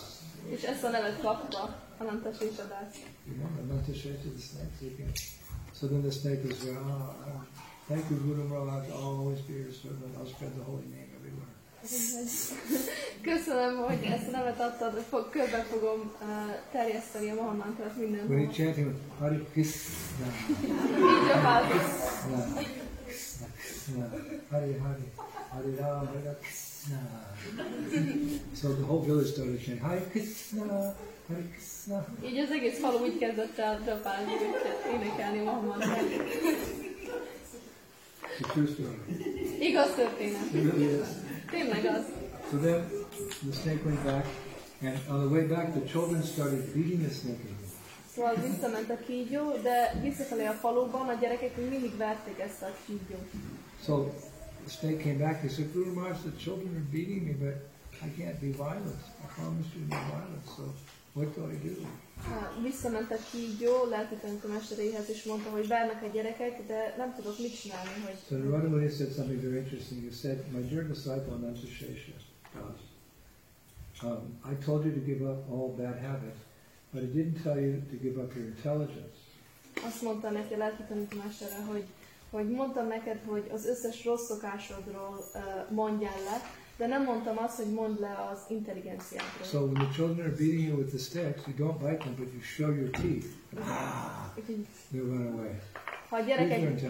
[0.50, 2.96] És ezt a nevet kapta, Ananta Sésadás.
[3.28, 4.72] You know, Ananta Shesha, the snake.
[4.80, 5.12] So, you can,
[5.78, 6.78] so then the snake is there.
[6.78, 7.16] Oh,
[7.90, 8.86] thank you, Guru Maharaj.
[8.90, 10.12] I'll always be your servant.
[10.18, 11.52] I'll spread the holy name everywhere.
[13.22, 16.28] Köszönöm, hogy ezt nevet adtad, fog, körbe fogom uh,
[16.72, 18.52] terjeszteni a Mahamantrat When he mindenhol.
[18.54, 24.10] chanting, Hare Krishna, Így a Krishna, Krishna,
[24.50, 25.00] Hare Hare,
[25.50, 27.00] Hare Ram, Hare Krishna.
[28.56, 30.96] So the whole village started chanting, Hare Krishna.
[32.26, 36.00] Így az egész falu úgy kezdett el drapálni, hogy énekelni Mahamantrat.
[38.40, 39.00] It's a true story.
[39.60, 40.42] Igaz történet.
[40.54, 41.08] It really is.
[41.50, 42.06] Tényleg az.
[42.50, 42.84] So then
[43.50, 44.26] the snake went back,
[44.82, 47.64] and on the way back, the children started beating the snake again.
[48.16, 52.70] Szóval visszament a kígyó, de visszafelé a faluban a gyerekek még mindig verték ezt a
[52.86, 53.30] kígyót.
[53.86, 54.12] So
[54.66, 55.42] the snake came back.
[55.42, 57.56] He said, Guru Maharaj, the children are beating me, but
[58.06, 59.02] I can't be violent.
[59.24, 60.46] I promised you to be violent.
[60.56, 60.64] So
[61.16, 61.74] what do I do?
[62.62, 67.62] Visszament a kígyó lelki tanítómesteréhez, és mondta, hogy vernek a gyerekek, de nem tudok mit
[67.62, 70.04] csinálni, hogy So Narada Muni said something very interesting.
[70.04, 72.18] He said, My dear disciple Ananta Shesha,
[74.04, 76.40] um, I told you to give up all bad habits,
[76.92, 79.18] but I didn't tell you to give up your intelligence.
[79.88, 81.84] azt mondta neki a lelki tanítómestere, hogy,
[82.30, 85.42] hogy mondtam neked, hogy az összes rossz szokásodról uh,
[85.76, 86.42] mondjál le,
[86.78, 89.46] de nem mondtam azt, hogy mondd le az intelligenciádról.
[89.46, 92.28] So when the children are beating you with the sticks, you don't bite them, but
[92.34, 93.26] you show your teeth.
[94.38, 95.60] Úgyhogy, They run away.
[96.10, 96.82] ha a gyerekek,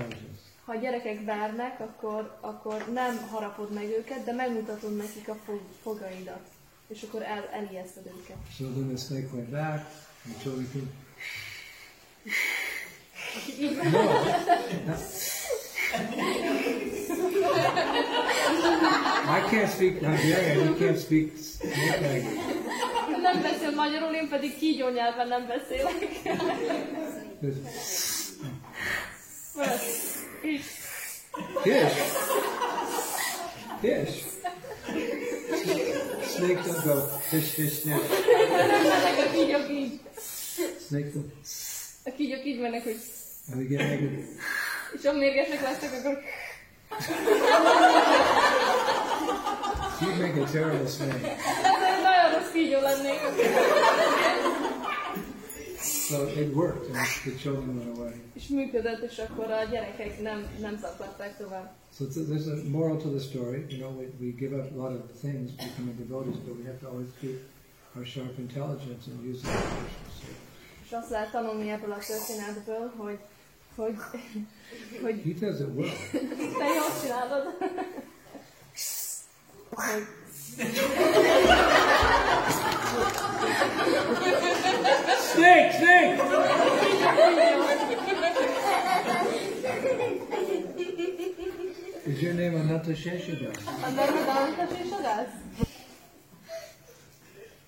[0.65, 5.59] ha a gyerekek vernek, akkor, akkor nem harapod meg őket, de megmutatod nekik a fog,
[5.81, 6.41] fogaidat.
[6.87, 8.37] És akkor el, elijeszted őket.
[8.57, 9.85] So then the snake went back,
[10.25, 10.89] and the children came.
[13.91, 14.95] No.
[19.37, 22.53] I can't speak Hungarian, you can't speak snake language.
[23.21, 25.93] Nem beszél magyarul, én pedig kígyó nyelven nem beszélek.
[30.41, 30.65] Fish.
[33.81, 34.23] Fish.
[36.35, 36.95] Snake don't go
[37.29, 39.99] fish, fish, mennek a kígyók így.
[40.87, 41.31] Snake don't.
[42.05, 42.97] A kígyók így mennek, hogy
[43.51, 43.81] And they get
[44.93, 46.19] és ha mérgesek lesznek, akkor
[50.01, 51.25] You'd make a terrible snake.
[51.25, 53.19] ez nagyon rossz kígyó lennék.
[55.81, 58.13] So it worked, and the children went away.
[58.33, 61.73] És működött, és akkor a gyerekek nem, nem zaklatták tovább.
[61.97, 63.65] So there's a moral to the story.
[63.69, 66.79] You know, we, we give up a lot of things becoming devotees, but we have
[66.79, 67.37] to always keep
[67.95, 69.53] our sharp intelligence and use it.
[70.19, 70.27] So
[70.85, 73.19] És azt lehet tanulni ebből a történetből, hogy,
[73.75, 73.95] hogy,
[75.01, 75.89] hogy he does it well.
[76.57, 77.43] te jól csinálod.
[79.69, 80.07] Hogy
[85.33, 86.15] Snake, snake!
[92.07, 93.57] Is your name Ananta Sheshadas?
[93.81, 95.27] a neved Antas és Adász?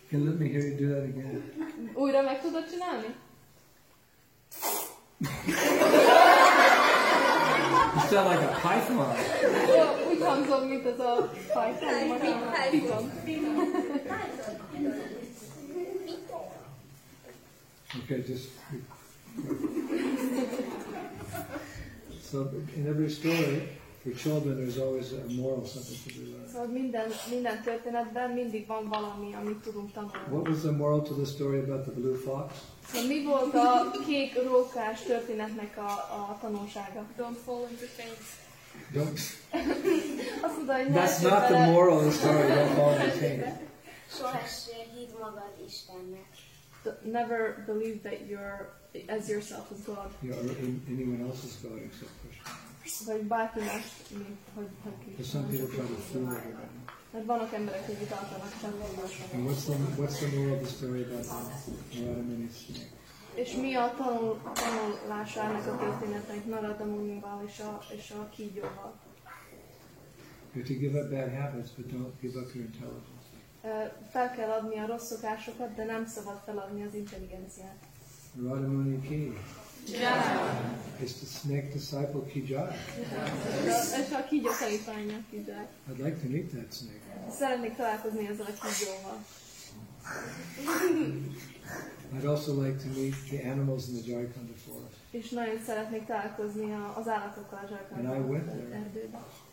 [0.10, 1.44] Can you let me hear you do that again?
[1.94, 3.16] Újra meg tudod csinálni?
[7.98, 9.16] You sound like a python.
[10.08, 12.20] We can't python mit so Python.
[12.54, 13.12] Python.
[18.04, 18.50] Okay, just.
[22.22, 23.77] So in every story.
[24.08, 26.50] For children, there's always a moral, something to be learned.
[26.50, 30.18] Szóval minden, minden történetben mindig van valami, amit tudunk tanulni.
[30.30, 32.54] What was the moral to the story about the blue fox?
[32.88, 37.06] Szóval mi volt a kék rókás történetnek a, a tanulsága?
[37.18, 38.14] Don't fall into pain.
[38.94, 39.20] Don't.
[40.46, 42.48] Azt mondta, hogy ne That's not the moral of the story.
[42.48, 43.44] Don't fall into pain.
[44.10, 46.32] Sohess hidd magad Istennek.
[47.04, 48.70] Never believe that you're
[49.08, 50.10] as yourself as God.
[50.22, 50.56] Know, or
[50.88, 52.67] anyone else's God except Krishna.
[53.06, 55.42] Vagy bárki más, mint hogy, hogy Krishna.
[57.12, 61.24] Mert vannak emberek, akik általános And what's the what's the moral of the story about
[61.24, 62.96] the Narada snake?
[63.36, 68.94] És mi a tanul, tanulása ennek a történetnek Narada Munival és a, és a kígyóval?
[70.54, 73.28] You have to give up bad habits, but don't give up your intelligence.
[73.64, 73.70] Ö,
[74.10, 77.78] Fel kell adni a rossz szokásokat, de nem szabad feladni az intelligenciát.
[78.34, 79.34] Narada Muni ki.
[79.88, 82.68] It's the snake disciple ki jai.
[83.66, 85.68] És a, és a kígyó tanítványa kígyák.
[85.90, 87.32] I'd like to meet that snake.
[87.32, 89.18] Szeretnék találkozni ezzel a kígyóval.
[92.16, 94.96] I'd also like to meet the animals in the Jharkhand forest.
[95.12, 97.60] És nagyon szeretnék találkozni az állatokkal
[97.92, 98.90] a And I went there.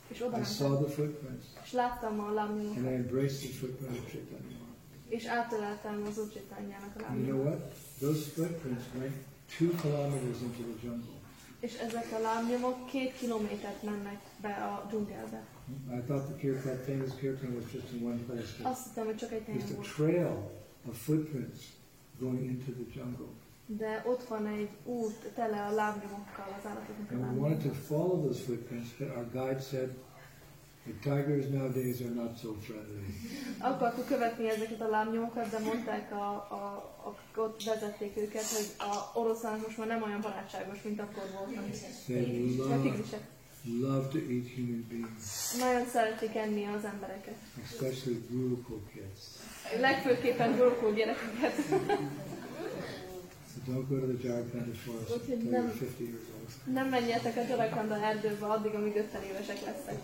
[0.08, 3.98] És oda I saw the footprints és láttam a and lábnyomokat, I embraced the footprint
[3.98, 4.56] of Chaitanya.
[5.08, 7.60] és átöleltem az Ucsitányának a And you know lábnyomokat.
[7.60, 7.74] what?
[7.98, 9.14] Those footprints went
[9.58, 11.12] two kilometers into the jungle.
[11.60, 15.42] És ezek a lábnyomok két kilométert mennek be a dzsungelbe.
[15.90, 18.48] I thought the kirtan, famous kirtan was just in one place.
[18.58, 19.94] but Azt hittem, hogy csak egy helyen There's a volt.
[19.94, 20.50] trail
[20.88, 21.60] of footprints
[22.18, 23.26] going into the jungle.
[23.66, 27.68] De ott van egy út tele a lábnyomokkal, az állatoknak a And we wanted to
[27.68, 27.82] lábnyomokkal.
[27.86, 29.90] follow those footprints, but our guide said,
[30.86, 33.04] the tigers nowadays are not so friendly.
[33.58, 39.18] Akartuk követni ezeket a lábnyomokat, de mondták, a, a, akik ott vezették őket, hogy a
[39.18, 41.64] oroszlánok most már nem olyan barátságos, mint akkor voltak.
[42.06, 42.56] They
[43.66, 47.34] A love, to eat human beings, Nagyon szeretik enni az embereket.
[47.64, 49.20] especially Gurukul kids.
[49.80, 51.54] Legfőképpen gurukul gyerekeket.
[53.54, 56.74] So don't go to the Jharkhand forest until you're 50 years old.
[56.74, 59.98] Nem menjetek a Jarakanda erdőbe addig, amíg 50 évesek lesztek.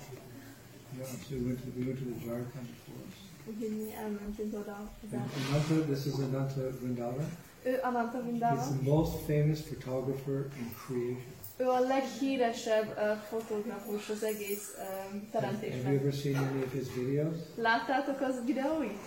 [1.01, 3.21] Yeah, so we went to, we went to the Jharkhand forest.
[3.49, 4.79] Úgyhogy mi elmentünk oda.
[5.13, 5.23] And.
[5.49, 7.29] Ananta, this is Ananta Vrindavan.
[7.65, 8.63] Ő Ananta He's Vindava.
[8.63, 11.23] the most famous photographer in creation.
[11.57, 15.93] Ő a leghíresebb uh, fotográfus az egész um, Have you teremtésben.
[15.99, 17.37] ever seen any of his videos?
[17.55, 19.01] Láttátok az videóit?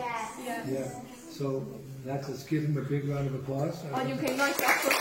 [0.00, 0.28] Yes.
[0.46, 0.64] Yes.
[0.70, 0.90] Yeah.
[1.38, 1.62] So
[2.06, 3.76] that's, let's give him a big round of applause.
[3.90, 4.92] Adjunk egy nagy tapsot.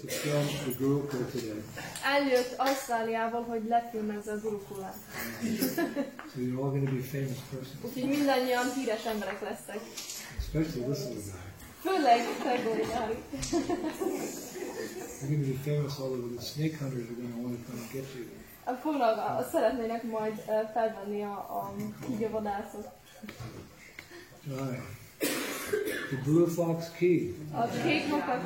[0.00, 1.62] To film the Gurukul today.
[2.04, 4.96] Eljött Ausztráliából, hogy lefilmezze az urukulát.
[6.34, 9.80] So you're all going to be famous persons, Úgyhogy mindannyian híres emberek lesznek.
[10.38, 11.44] especially this little guy.
[11.82, 13.16] Főleg Gregori Gári.
[15.20, 16.28] You're going to be famous all over.
[16.36, 18.24] The snake hunters are going to want to come and get you.
[18.82, 21.74] Fognak, a- szeretnének majd uh, felvenni a, a
[22.06, 22.86] kígyóvadászok.
[24.46, 24.82] Right.
[26.10, 27.34] The Blue Fox Key.
[27.52, 28.40] A kék makat,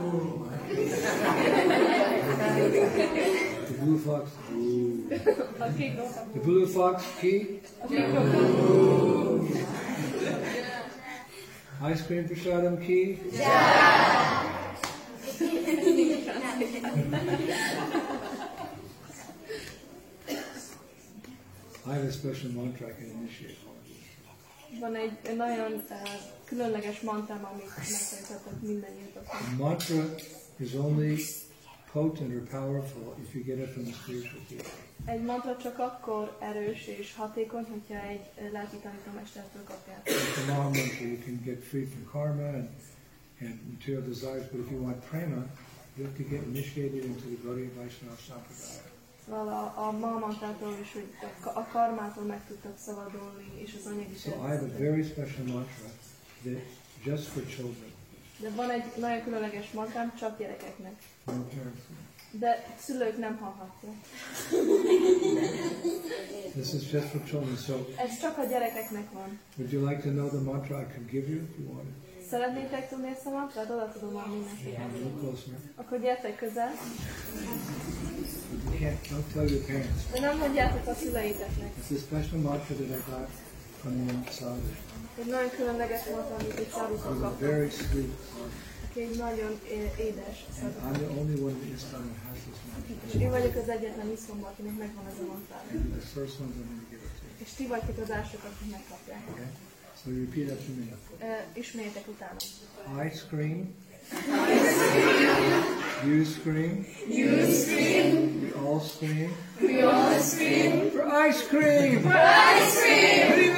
[3.64, 4.30] The Blue Fox.
[4.54, 5.12] Ooh.
[5.58, 7.60] a kék makat, The Blue Fox Key.
[7.82, 8.38] a kék makat.
[11.92, 13.16] Ice cream prasadam key.
[21.86, 24.80] I have a special mantra I can initiate you.
[24.80, 25.82] Van egy egy nagyon
[26.50, 29.24] különleges mantám, amit megtanítottak mindannyiukat.
[29.28, 30.02] A mantra
[30.56, 31.16] is only
[31.92, 34.72] potent or powerful if you get it from a spiritual teacher.
[35.04, 40.00] Egy mantra csak akkor erős és hatékony, hogyha egy ö, lelki tanítómestertől kapják.
[40.06, 42.68] With the Maha mantra, you can get free from karma and,
[43.40, 45.42] and material desires, but if you want prema,
[45.96, 48.88] you have to get initiated into the Gaudiya Vaishnava Sampradaya.
[49.24, 51.08] Szóval a, a ma mantrától is, hogy
[51.44, 55.44] a, a karmától meg tudtak szabadulni, és az anyagi So I have a very special
[55.46, 55.88] mantra
[56.42, 56.62] that
[57.04, 57.88] just for children,
[58.38, 60.92] De van egy nagyon különleges mantrám csak gyerekeknek.
[61.24, 61.80] no parents.
[62.32, 63.96] De szülők nem hallhatják.
[66.54, 67.56] This is just for children.
[67.56, 69.38] So Ez csak a gyerekeknek van.
[69.56, 71.92] would you like to know the mantra I could give you if you wanted?
[72.30, 73.70] Szeretnétek tudni ezt a mantrát?
[73.70, 74.12] Oda tudom
[74.92, 75.54] little closer.
[75.76, 76.72] Akkor gyertek közel,
[78.80, 80.10] can't, don't tell your parents.
[80.12, 81.70] de nem mondjátok a szüleiteknek.
[81.90, 83.28] It's a special mantra that I got.
[85.18, 87.48] Egy nagyon különleges mantra, amit egy It szárútól was a kaptam.
[87.48, 88.58] very sweet mantra.
[88.90, 89.52] Aki egy nagyon
[90.06, 90.78] édes And szadó.
[90.88, 92.94] I'm the only one in Islam that has this mantra.
[93.06, 95.62] És én vagyok az egyetlen iszomba, akinek megvan ez a mantrám.
[95.72, 97.24] You're the first ones I'm going to give it to.
[97.44, 99.22] És ti vagytok az elsők, akik megkapják.
[99.32, 99.50] Okay?
[100.00, 100.84] So repeat after me.
[100.92, 102.38] Uh, ismérjetek utána.
[103.04, 103.58] I scream.
[106.04, 106.86] You scream.
[107.06, 108.42] You scream.
[108.42, 109.34] We all scream.
[109.60, 110.90] We all scream.
[110.90, 112.02] For ice cream.
[112.02, 113.56] For ice cream.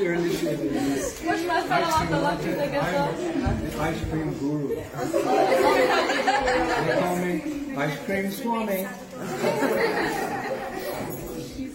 [0.00, 0.72] You're initiated.
[1.26, 3.08] Most már feladtalak titeket a...
[3.60, 4.68] The ice cream guru.
[4.68, 4.84] They
[7.00, 7.42] call me
[7.76, 8.86] Ice Cream Swami.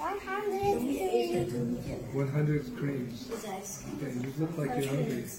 [0.00, 1.52] 100
[2.14, 3.28] 100 creams.
[4.00, 5.24] Yeah, you look like you're hungry.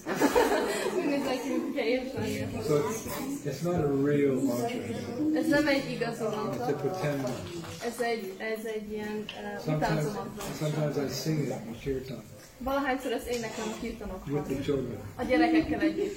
[2.62, 4.78] So it's, it's not a real matcha.
[5.34, 7.86] It's nem egy igazi It's a pretend matcha.
[7.86, 10.10] Ez egy, ez egy ilyen uh, Sometimes, utánzó
[10.60, 12.24] sometimes I sing it in kirtan
[12.58, 15.00] Valahányszor ezt éneklem a kirtanok with the children.
[15.16, 16.16] A gyerekekkel együtt.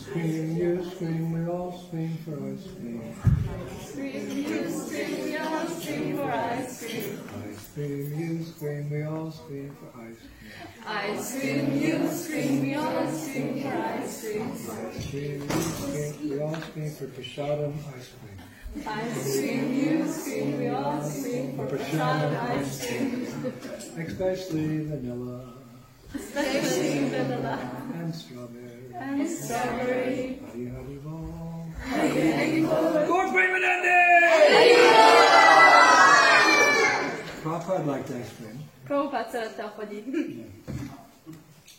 [0.00, 3.02] Scream, you scream, we all scream for ice cream.
[3.88, 7.51] Scream, you scream, we all scream for ice cream.
[7.72, 10.52] Ice cream, you scream, we all scream for ice cream.
[10.86, 14.52] Ice cream, you scream, we all scream for ice cream.
[14.52, 18.86] Ice cream, you scream, we all scream for prasadam ice cream.
[18.86, 23.26] Ice cream, you scream, we all scream for prasad ice cream.
[23.96, 25.54] Especially vanilla
[26.14, 27.58] Especially vanilla
[27.94, 28.92] and strawberry.
[28.94, 30.40] and strawberry.
[30.44, 31.66] Hari Hari Bol.
[31.88, 34.01] Hey, Gaur Premanande!
[37.72, 38.70] Prabhupada liked ice cream.
[38.84, 40.06] Prabhupád szerette a fagyit.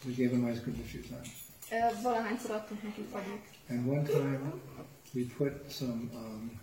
[0.06, 1.30] We gave him ice cream a few times.
[1.72, 3.44] Ö, Valahányszor adtunk neki fagyit.
[3.70, 4.54] And one time
[5.14, 6.60] we put some um,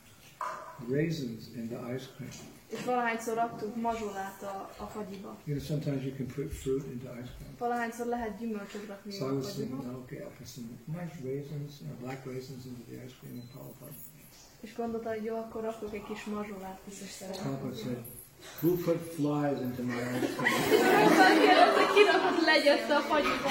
[0.89, 2.31] raisins in the ice cream.
[2.68, 5.37] És valahányszor adtunk mazsolát a, a fagyiba.
[5.45, 7.53] You know, sometimes you can put fruit into ice cream.
[7.59, 9.99] Valahányszor lehet gyümölcsöt rakni So I a was thinking, fagyiba.
[9.99, 13.49] okay, I'll put some nice raisins, you know, black raisins into the ice cream and
[13.53, 13.93] Prabhupada.
[14.61, 17.43] És gondolta, hogy jó, akkor rakok egy kis mazsolát, biztos szeretem.
[17.43, 17.99] Prabhupada said,
[18.61, 20.53] who put flies into my ice cream?
[20.80, 23.51] Prabhupád kérdezte, ki rakott legyet a fagyiba.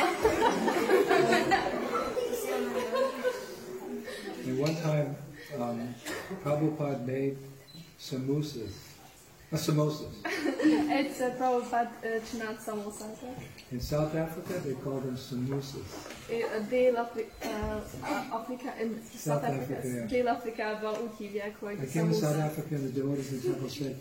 [4.48, 5.16] And one time,
[5.60, 5.96] um,
[6.44, 7.36] Prabhupada made
[8.00, 8.72] samosas.
[9.52, 10.14] Uh, samosas.
[10.90, 13.36] Egyszer Prabhupád ö, csinált szamószákat.
[13.72, 15.90] In South Africa, they call them samosas.
[16.70, 17.84] Dél-Afrikában
[19.24, 20.06] South Africa.
[20.08, 22.46] Dél-Afrikában úgy hívják, hogy I came to South.
[22.46, 23.96] Africa and the devotees in temple said,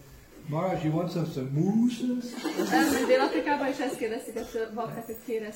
[0.48, 2.24] Maharaj, you want some samosas?
[2.72, 5.52] Elment Dél-Afrikába, és ezt kérdezték a tő- bakták, hogy kére I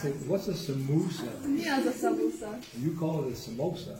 [0.00, 1.30] said, what's a samosa?
[1.46, 2.58] Mi az a szamószá?
[2.82, 3.98] You call it a samosa.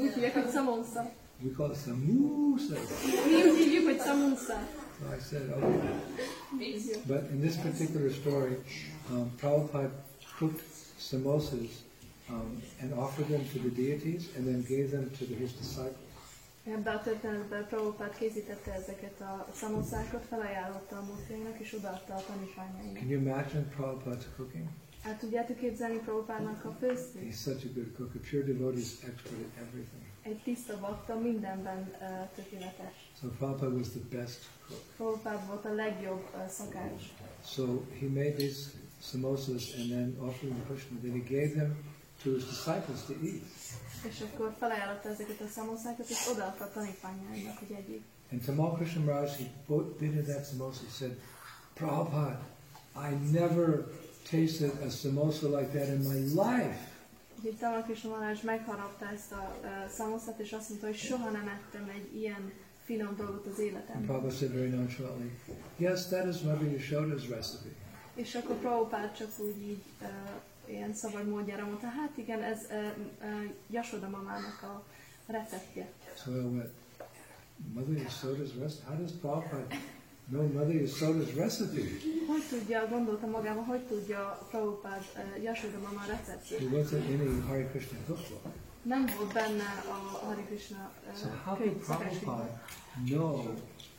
[0.00, 1.12] Úgy hívják, hogy szamószá.
[1.42, 2.74] We call it samosa.
[3.26, 4.68] Mi úgy hívjuk, hogy szamószá.
[4.98, 7.00] So I said, okay.
[7.06, 8.56] But in this particular story,
[9.10, 9.90] um, Prabhupada
[10.38, 10.60] cooked
[10.98, 11.70] samosas
[12.28, 16.09] um, and offered them to the deities and then gave them to the, his disciples.
[16.64, 22.96] Ebben a történetben Prabhupád készítette ezeket a szamószákat, felajánlotta a mufjainak, és odaadta a tanítványainak.
[22.96, 24.68] Can you imagine Prabhupada's cooking?
[25.04, 27.22] El tudjátok képzelni Prabhupádnak a főztét?
[27.22, 28.14] He's such a good cook.
[28.14, 30.02] A pure devotee is expert at everything.
[30.22, 32.94] Egy tiszta bakta, mindenben uh, tökéletes.
[33.20, 34.82] So Prabhupada was the best cook.
[34.96, 37.02] Prabhupád volt a legjobb uh, szakács.
[37.44, 37.64] So
[38.00, 40.98] he made these samosas and then offered them to Krishna.
[41.02, 41.76] Then he gave them
[42.22, 43.42] to his disciples to eat.
[44.08, 48.02] És akkor felajánlotta ezeket a szamószákat, és odaadta a tanítványainak, hogy egyéb.
[48.32, 49.44] And Tamal Krishna Maharaj, he
[49.98, 50.80] bit into that samosa.
[50.84, 51.20] He said,
[51.74, 52.40] Prabhupada,
[52.94, 53.84] I never
[54.30, 56.88] tasted a samosa like that in my life.
[57.38, 61.48] Úgyhogy Tamal Krishna Maharaj megharapta ezt a uh, szamószát, és azt mondta, hogy soha nem
[61.48, 62.52] ettem egy ilyen
[62.84, 64.04] finom dolgot az életemben.
[64.04, 65.30] Prabhupada said very nonchalantly,
[65.76, 67.68] Yes, that is Mother Yashoda's recipe.
[68.14, 70.08] És akkor Prabhupád csak úgy így uh,
[70.70, 72.76] ilyen szabad módjára mondta, hát igen, ez uh,
[73.22, 74.84] uh, Jasoda mamának a
[75.26, 75.92] receptje.
[76.24, 76.70] So went,
[77.74, 78.86] Mother Yashoda's recipe?
[78.88, 79.66] How does Prabhupada
[80.30, 81.80] know Mother Yashoda's recipe?
[82.26, 86.60] Hogy tudja, gondolta magában, hogy tudja Prabhupád uh, Jasoda mama receptjét?
[86.60, 88.52] It wasn't in any Hare Krishna cookbook.
[88.82, 91.72] Nem volt benne a Hari Krishna So how could.
[91.72, 92.60] Prabhupada
[93.04, 93.54] know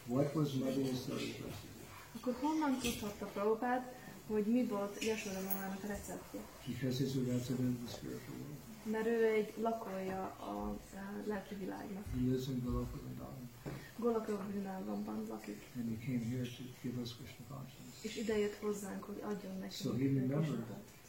[0.07, 1.80] what was Mother Yashoda's recipe?
[2.15, 3.82] Akkor honnan tudhatta Prabhupád,
[4.28, 6.39] hogy mi volt Jasoda mamának a receptje?
[6.68, 8.59] Because he's a resident of the spiritual world.
[8.84, 12.03] Mert ő egy lakója a, a lelki világnak.
[12.14, 14.47] He lives in Goloka Vrindavan.
[14.49, 15.62] Vrindavanban lakik.
[15.76, 18.03] And he came here to give us Krishna consciousness.
[18.07, 19.76] És idejött hozzánk, hogy adjon neki.
[19.76, 20.64] So he remembered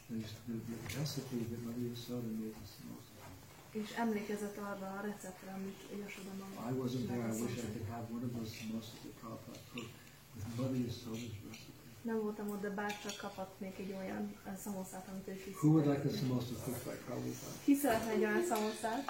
[0.07, 3.11] the, the, recipe that Mother Yasoda made the samosa.
[3.81, 7.25] És emlékezett arra a receptre, amit Jasoda mama I wasn't there.
[7.31, 9.93] I wish I could have one of those samosas that Prabhupada cooked
[10.33, 11.62] with Mother Yasoda's recipe.
[12.03, 16.03] Nem voltam ott, de bárcsak kaphatnék egy olyan uh, szamoszát, amit ő Who would készített.
[16.03, 17.55] like a samosa cooked by Prabhupada?
[17.63, 19.03] Ki szeretne egy olyan szamoszát?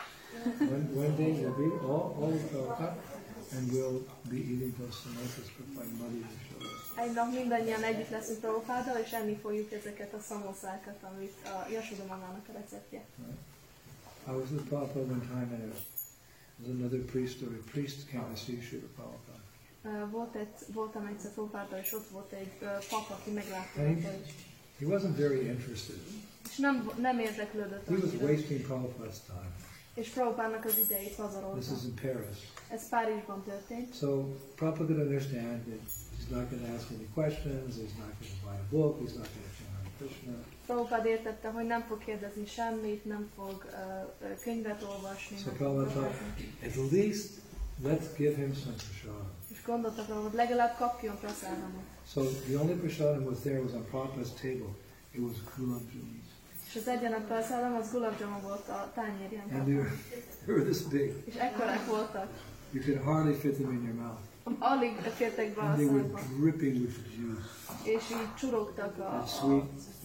[0.60, 2.96] one, one day we'll be all, all of Prabhupada
[3.56, 6.70] and we'll be eating those samosas cooked by Mother Yasoda.
[7.04, 12.06] Egy nap mindannyian együtt leszünk Prabhupáddal, és enni fogjuk ezeket a szamoszákat, amit a Jasoda
[12.06, 13.06] mamának a receptje.
[14.28, 15.76] I was with Prabhupada one time and there
[16.60, 19.42] was another priest or a priest came to see Srila Prabhupada.
[20.12, 22.58] Volt egy, voltam egyszer Prabhupáddal, és ott volt egy
[22.90, 24.34] pap, aki meglátogatta, és,
[24.80, 25.96] He wasn't very interested.
[26.50, 29.52] és nem, nem érdeklődött He was wasting Prabhupada's time.
[29.94, 31.58] És Prabhupádnak az idejét This pazarolta.
[31.58, 32.38] is in Paris.
[32.70, 33.96] Ez Párizsban történt.
[33.96, 34.24] So
[34.56, 35.80] Prabhupada could understand that
[36.18, 39.16] he's not going to ask any questions, he's not going to buy a book, he's
[39.22, 40.34] not going to chant Krishna.
[40.66, 45.38] Prabhupád értette, hogy nem fog kérdezni semmit, nem fog uh, könyvet olvasni.
[45.38, 46.16] So Prabhupada thought,
[46.64, 47.30] at least
[47.84, 49.26] let's give him some prasad.
[49.64, 51.84] És gondolta Prabhupád, legalább kapjon praszáramot.
[52.14, 54.72] So the only prasadam was there was on Prabhupada's table.
[55.12, 56.28] It was gulab jamuns.
[56.68, 59.50] És az egyenek felszállom, az gulab jamun volt a tányérján.
[59.52, 59.92] And they were,
[60.46, 61.14] they were this big.
[61.26, 62.28] És ekkorák voltak.
[62.72, 64.20] You could hardly fit them in your mouth.
[64.60, 66.08] Alig fértek be a And they were
[66.38, 67.48] dripping with juice.
[67.84, 69.26] És így csurogtak a, a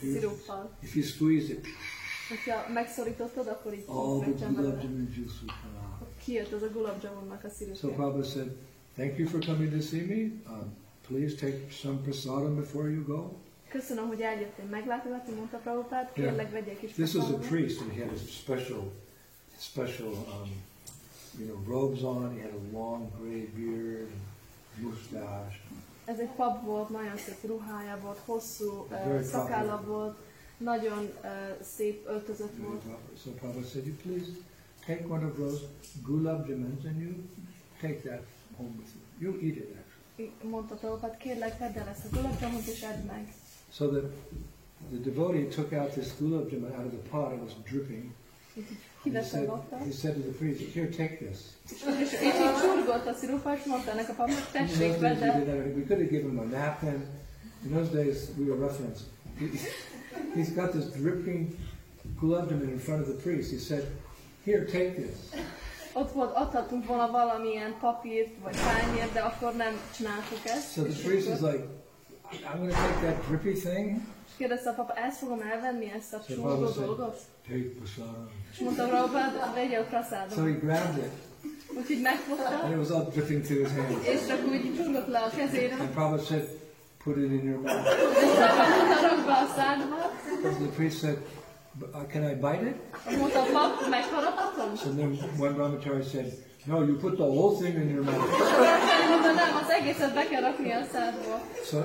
[0.01, 0.71] sziruppal.
[0.83, 1.67] If you squeezed it,
[2.29, 4.71] Hogyha megszorítottad, akkor így all the kivettem belőle.
[4.71, 6.09] gulab jamun juice would come out.
[6.25, 7.89] Kijött az a gulab jamunnak a So szirupja.
[7.89, 8.57] Prabhupada said,
[8.99, 10.21] thank you for coming to see me.
[10.47, 10.65] Uh,
[11.09, 13.21] please take some prasadam before you go.
[13.69, 16.13] Köszönöm, hogy eljöttél meglátogatni, mondta Prabhupád.
[16.13, 18.93] Kérlek, vegyél kis This was a priest, and he had his special,
[19.59, 20.51] special, um,
[21.39, 22.35] you know, robes on.
[22.37, 24.21] He had a long gray beard and
[24.81, 25.61] mustache.
[26.05, 30.19] Ez egy pap volt, nagyon szép ruhája volt, hosszú uh, szakálla volt,
[30.57, 32.83] nagyon uh, szép öltözött volt.
[33.25, 34.31] So Prabhupada said, you please
[34.87, 35.65] take one of those
[36.03, 37.13] gulab jamans and you
[37.81, 38.23] take that
[38.59, 39.03] home with you.
[39.25, 40.51] You eat it actually.
[40.51, 43.33] Mondta Prabhupád, kérlek, vedd el ezt a gulab és edd meg.
[43.73, 44.05] So that
[44.91, 47.33] the devotee took out this gulab jamun out of the pot.
[47.33, 48.13] It was dripping.
[49.05, 49.49] He said,
[49.85, 51.39] he said to the priest, here, take this.
[51.71, 55.27] És, és, és így csurgott a szirupa, és mondta ennek a papnak, tessék, vedd we,
[55.27, 55.73] el.
[55.75, 57.07] we could have given him a napkin.
[57.65, 59.01] In those days, we were ruffians.
[59.39, 59.47] He,
[60.35, 61.57] he's got this dripping
[62.21, 63.51] jamun in front of the priest.
[63.51, 63.87] He said,
[64.45, 65.33] here, take this.
[65.93, 70.73] Ott volt, adhatunk volna valamilyen papírt, vagy tányért, de akkor nem csináltuk ezt.
[70.73, 71.65] So the És priest is like,
[72.33, 73.97] I'm going to take that drippy thing.
[74.29, 77.17] És kérdezte a papa, ezt fogom elvenni, ezt a So said, dolgot?
[77.49, 78.29] take prasadam.
[78.53, 80.45] És mondta Prabhupád, vegye a So praszádom.
[80.45, 81.13] he grabbed it,
[81.79, 84.03] Úgyhogy and megfogta, it was all dripping to his hand.
[84.05, 86.49] és csak úgy csúrgott le a kezére, And Prabhupada said,
[87.05, 87.85] put it in your mouth.
[88.25, 88.47] mondta,
[89.09, 89.97] rakd be a szádba,
[90.43, 91.38] So the priest said, "B-
[91.83, 92.77] uh, can I bite it?
[93.19, 94.77] mondta a pap, megharaphatom?
[94.77, 96.33] So then one brahmachari said,
[96.67, 98.19] no, you put the whole thing in your mouth.
[99.11, 101.41] Mondta, nem, az egészet be kell rakni a szádba.
[101.71, 101.77] So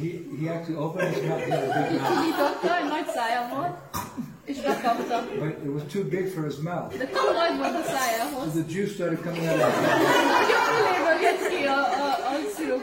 [0.00, 0.08] he,
[0.40, 3.74] he actually opened his mouth, he had a big mouth, Nyitotta, egy nagy szája volt,
[4.44, 5.24] és bekapta.
[5.38, 6.96] but it was too big for his mouth.
[6.98, 7.82] De túl nagy volt a
[8.44, 10.38] So the juice started coming out of his mouth.
[10.40, 12.82] Hogy a füléből jött ki a, a, a szirup.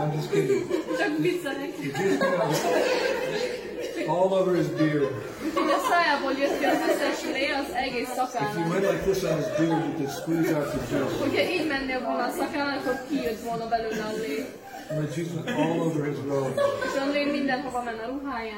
[0.00, 0.62] I'm just kidding.
[0.98, 1.72] Csak viccelek.
[1.76, 3.26] The juice
[4.08, 5.10] all over his beard.
[5.46, 8.68] Úgyhogy a szájából jött ki az összes lé, az egész If you szakálnak.
[8.72, 11.14] went like this on his beard, you could squeeze out the juice.
[11.24, 14.34] Hogyha így mennél volna a szakálnak, akkor kijött volna belőle a lé.
[14.90, 16.56] My juice went all over his robe.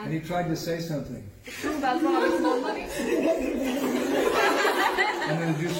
[0.04, 1.22] And he tried to say something.
[1.68, 1.82] and
[5.40, 5.78] then the juice.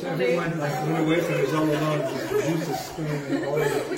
[0.00, 1.98] So everyone like went away from his all alone.
[2.00, 3.94] The juice is spilling all over.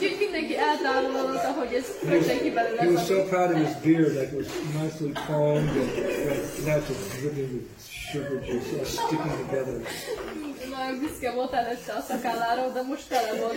[2.01, 2.27] He was,
[2.81, 6.99] he was so proud of his beard, like it was nicely combed and like, natural
[8.15, 9.81] it's just dripping with sugar juice, sticking together.
[10.71, 13.57] Nagyon büszke volt előtte a szakálláról, de most tele volt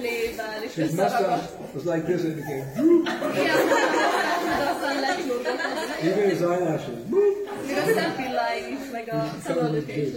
[0.00, 2.72] lével, és His mustache was like this, and it became,
[3.40, 3.56] Ilyen
[4.58, 5.46] de aztán lecsúrgott.
[6.02, 6.94] even his eyelashes.
[7.66, 10.08] Még a szempilláig is, meg a szemöldöke is.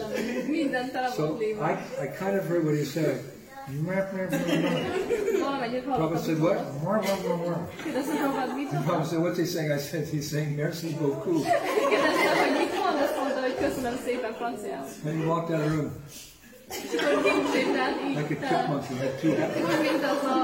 [0.48, 1.56] Minden tele So I.
[2.04, 3.22] I kind of heard what he said.
[5.90, 6.58] Prabhupada said, what?
[6.82, 7.68] Mondta?
[7.78, 9.72] Prabhupada said, what's he saying?
[9.72, 11.44] I said, he's saying merci beaucoup.
[15.04, 15.92] Then he walked out of the room
[16.70, 18.86] like a chipmunk.
[18.86, 19.36] He had two, a,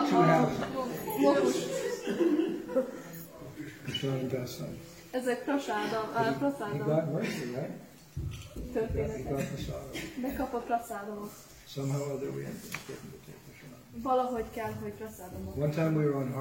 [0.09, 0.59] two a houses.
[1.19, 1.57] mokus.
[3.85, 4.73] Prasad Dasai.
[5.13, 7.31] Ezek prasáda, a He prasáda got mercy?
[7.31, 7.45] He
[8.55, 9.25] he történetek.
[10.67, 11.31] prasádomot.
[11.67, 13.45] Somehow or other we ended up getting to take.
[14.01, 15.57] Valahogy kell, hogy prasádomot.
[15.57, 16.33] One time we were on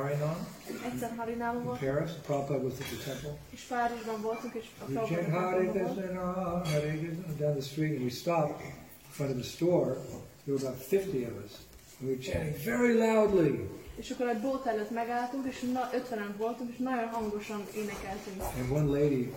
[0.93, 2.11] Egyszer Harinában in Paris.
[2.23, 3.39] Prabhupada was at the temple.
[3.51, 6.23] és Párizsban voltunk, és a We chant Hare Krishna,
[6.65, 8.73] Hare Krishna down the street, and we stopped in
[9.11, 9.97] front of the store.
[10.45, 11.53] There were about 50 of us.
[11.99, 13.69] And we were chanting very loudly.
[13.97, 18.43] És akkor egy bolt előtt megálltunk, és na, 50-en voltunk, és nagyon hangosan énekeltünk.
[18.61, 19.33] And one lady,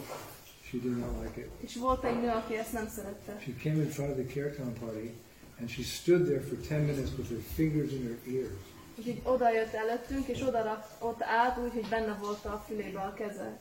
[0.64, 1.50] she did not like it.
[1.60, 3.38] És volt egy nő, aki ezt nem szerette.
[3.42, 5.12] She came in front of the kirtan party,
[5.60, 8.52] and she stood there for 10 minutes with her fingers in her ears.
[8.98, 13.00] Úgyhogy oda jött előttünk, és oda rak, ott állt úgy, hogy benne volt a fülébe
[13.00, 13.60] a keze.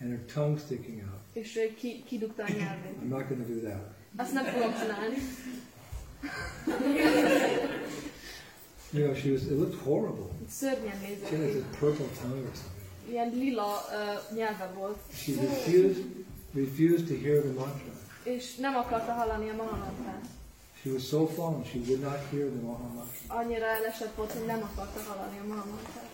[0.00, 1.20] and her tongue sticking out.
[1.32, 2.92] És ő ki, kidugta a nyelvét.
[3.02, 3.94] I'm not going to do that.
[4.16, 5.16] Azt nem fogom csinálni.
[8.92, 10.28] You know, she was, it looked horrible.
[10.48, 11.52] Szörnyen She nézett had ki.
[11.52, 13.10] this purple tongue or something.
[13.10, 14.98] Ilyen lila uh, nyelve volt.
[15.14, 16.04] She refused,
[16.54, 17.92] refused to hear the mantra.
[18.22, 20.24] És nem akarta hallani a mahamantrát.
[20.86, 23.34] She was so fallen, she would not hear the Maha mantra.
[23.38, 26.10] Annyira elesett volt, hogy nem akarta hallani a mahamantrát.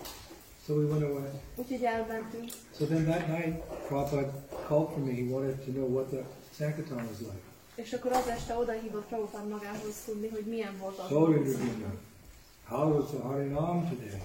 [0.66, 1.30] So we went away.
[1.56, 2.50] Úgyhogy elmentünk.
[2.78, 4.32] So then that night, Prabhupada
[4.66, 5.12] called for me.
[5.12, 6.22] He wanted to know what the
[6.56, 7.42] Sankirtan was like.
[7.74, 11.08] És akkor az este oda hívott Prabhupád magához tudni, hogy milyen volt az.
[11.08, 11.94] So, Indravina,
[12.64, 14.22] how was the Harinam today?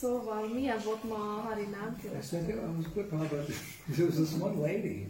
[0.00, 2.00] Szóval milyen volt ma a Harinám?
[2.20, 3.44] I said, yeah, it was good, Prabhupada.
[3.94, 5.08] There was this one lady.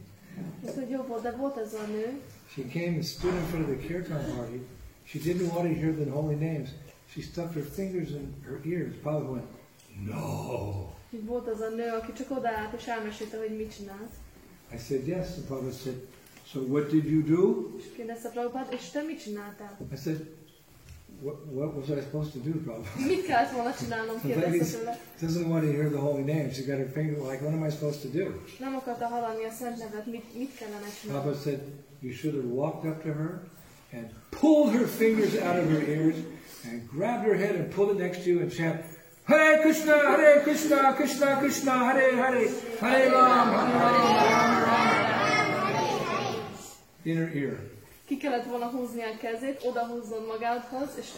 [0.67, 2.21] Azt, hogy jó volt, de volt ez a nő,
[2.55, 4.61] She came and stood in front of the kirtan party.
[5.07, 6.69] She didn't want to hear the holy names.
[7.15, 8.95] She stuck her fingers in her ears.
[9.03, 9.45] Prabhupada went,
[10.07, 10.93] no.
[11.11, 14.11] hogy volt az a nő, aki csak odaállt és elmesélte, hogy mit csinált.
[14.75, 15.27] I said, yes.
[15.27, 15.97] The Prabhupada said,
[16.47, 17.71] so what did you do?
[17.79, 19.79] És kérdezte Prabhupád, és te mit csináltál?
[19.93, 20.27] I said,
[21.21, 23.07] what, what was I supposed to do, Prabhupada?
[23.13, 24.99] Mit kellett volna csinálnom, The kérdezte tőle.
[25.21, 26.55] doesn't want to hear the holy names.
[26.57, 28.25] She got her finger, like, what am I supposed to do?
[28.61, 31.23] Nem akarta hallani a szent nevet, mit, mit kellene csinálni.
[31.23, 31.61] Prabhupada said,
[32.03, 33.43] you should have walked up to her
[33.93, 36.17] and pulled her fingers out of her ears
[36.65, 38.85] and grabbed her head and pulled it next to you and chant,
[39.25, 42.49] Hare Krishna, Hare Krishna, Krishna Krishna, Hare Hare,
[42.81, 46.45] Hare Ram, Hare Ram, Ram Ram.
[47.05, 47.59] In her ear.
[48.07, 51.09] Ki kellett volna húzni a kezét, odahúzzon magához, és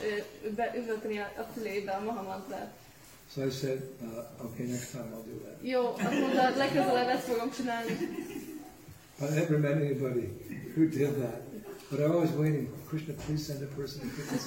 [0.44, 2.72] ö, be, üvölteni a, fülébe a Mahamantrát.
[3.34, 5.58] So I said, uh, okay, next time I'll do that.
[5.62, 7.92] Jó, azt mondta, legközelebb ezt fogom csinálni.
[9.20, 10.28] I never met anybody
[10.74, 11.42] who did that.
[11.90, 14.44] But I was waiting, Krishna, please send a person to this.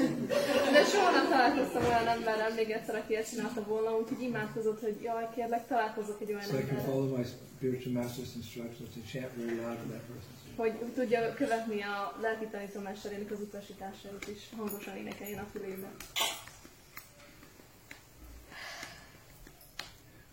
[0.71, 4.97] De soha nem találkoztam olyan emberrel még egyszer, aki ezt csinálta volna, úgyhogy imádkozott, hogy
[5.03, 7.23] jaj, kérlek, találkozok egy olyan So I can follow my
[7.55, 10.35] spiritual master's instructions to chant very loud for that person.
[10.55, 15.87] hogy tudja követni a lelki tanítómesterének az utasításait is, hangosan énekeljen a fülébe.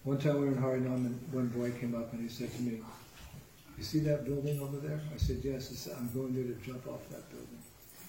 [0.05, 2.63] One time we were in Harinam and one boy came up and he said to
[2.63, 2.83] me,
[3.77, 5.01] You see that building over there?
[5.15, 5.69] I said, Yes.
[5.79, 7.59] Said, I'm going there to jump off that building.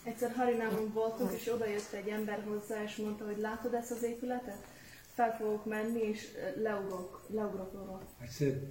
[0.04, 4.04] Egyszer Harinámon voltunk, és oda jött egy ember hozzá, és mondta, hogy látod ezt az
[4.04, 4.66] épületet?
[5.14, 8.02] Fel fogok menni, és leugrok, leugrok róla.
[8.24, 8.62] I said,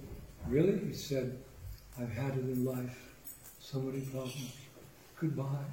[0.49, 0.79] Really?
[0.87, 1.37] He said,
[1.99, 2.95] I've had it in life.
[3.61, 4.69] So many problems.
[5.19, 5.67] Goodbye.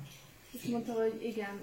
[0.52, 1.60] És mondta, hogy igen,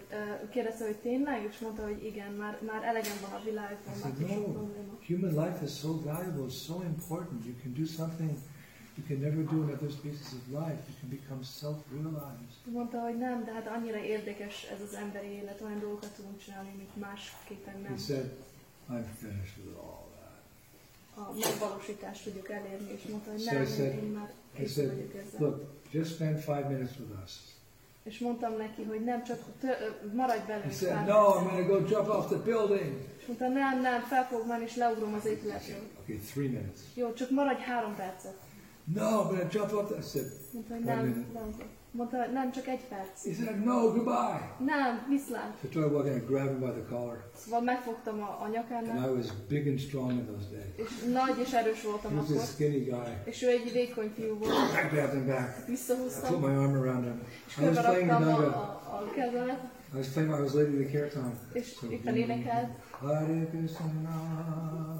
[0.51, 4.19] kérdezte, hogy tényleg, és mondta, hogy igen, már, már elegem van a világban, I said,
[4.19, 4.69] No.
[5.07, 7.45] Human life is so valuable, so important.
[7.45, 8.37] You can do something
[8.99, 10.81] you can never do in other species of life.
[10.89, 12.57] You can become self-realized.
[12.63, 16.69] Mondta, hogy nem, de hát annyira érdekes ez az emberi élet, olyan dolgokat tudunk csinálni,
[16.73, 17.91] amit másképpen nem.
[17.91, 18.29] He said,
[18.89, 20.37] I'm finished with all that.
[21.27, 24.87] A megvalósítást tudjuk elérni, és mondta, hogy So nem, I said- én már kész said,
[24.87, 25.39] vagyok ezzel.
[25.41, 27.31] Look, just spend five minutes with us.
[28.03, 29.67] És mondtam neki, hogy nem, csak ö,
[30.13, 30.71] maradj He velünk.
[30.73, 32.93] said, pár No, I'm going to go jump off the building.
[33.19, 35.81] És mondta, nem, nem, fel fogok menni, és leugrom az épületről.
[36.01, 36.79] Okay, three minutes.
[36.93, 38.35] Jó, csak maradj három percet.
[38.95, 39.91] No, I'm going to jump off.
[39.91, 41.55] I said, Mondta, hogy nem, nem.
[41.91, 43.23] Mondta, nem, csak egy perc.
[43.25, 44.55] he said, no, goodbye.
[44.65, 45.57] Nem, viszlát.
[45.61, 47.29] So I started walking and grabbed him by the collar.
[47.35, 50.73] Szóval megfogtam a, a And nyakánál, I was big and strong in those days.
[50.75, 52.23] és nagy és erős He was akkor.
[52.23, 53.13] this skinny guy.
[53.25, 54.53] És ő egy vékony fiú volt.
[54.53, 55.49] I grabbed him back.
[55.49, 57.21] I put Visszahúztam, my arm around him.
[57.47, 58.57] és I was playing the raktam a,
[58.91, 59.59] a, a kezemet,
[59.93, 60.33] I was playing.
[60.33, 61.33] I was leading the kirtan.
[61.53, 64.09] és So, éppen énekelt, Hare Krishna,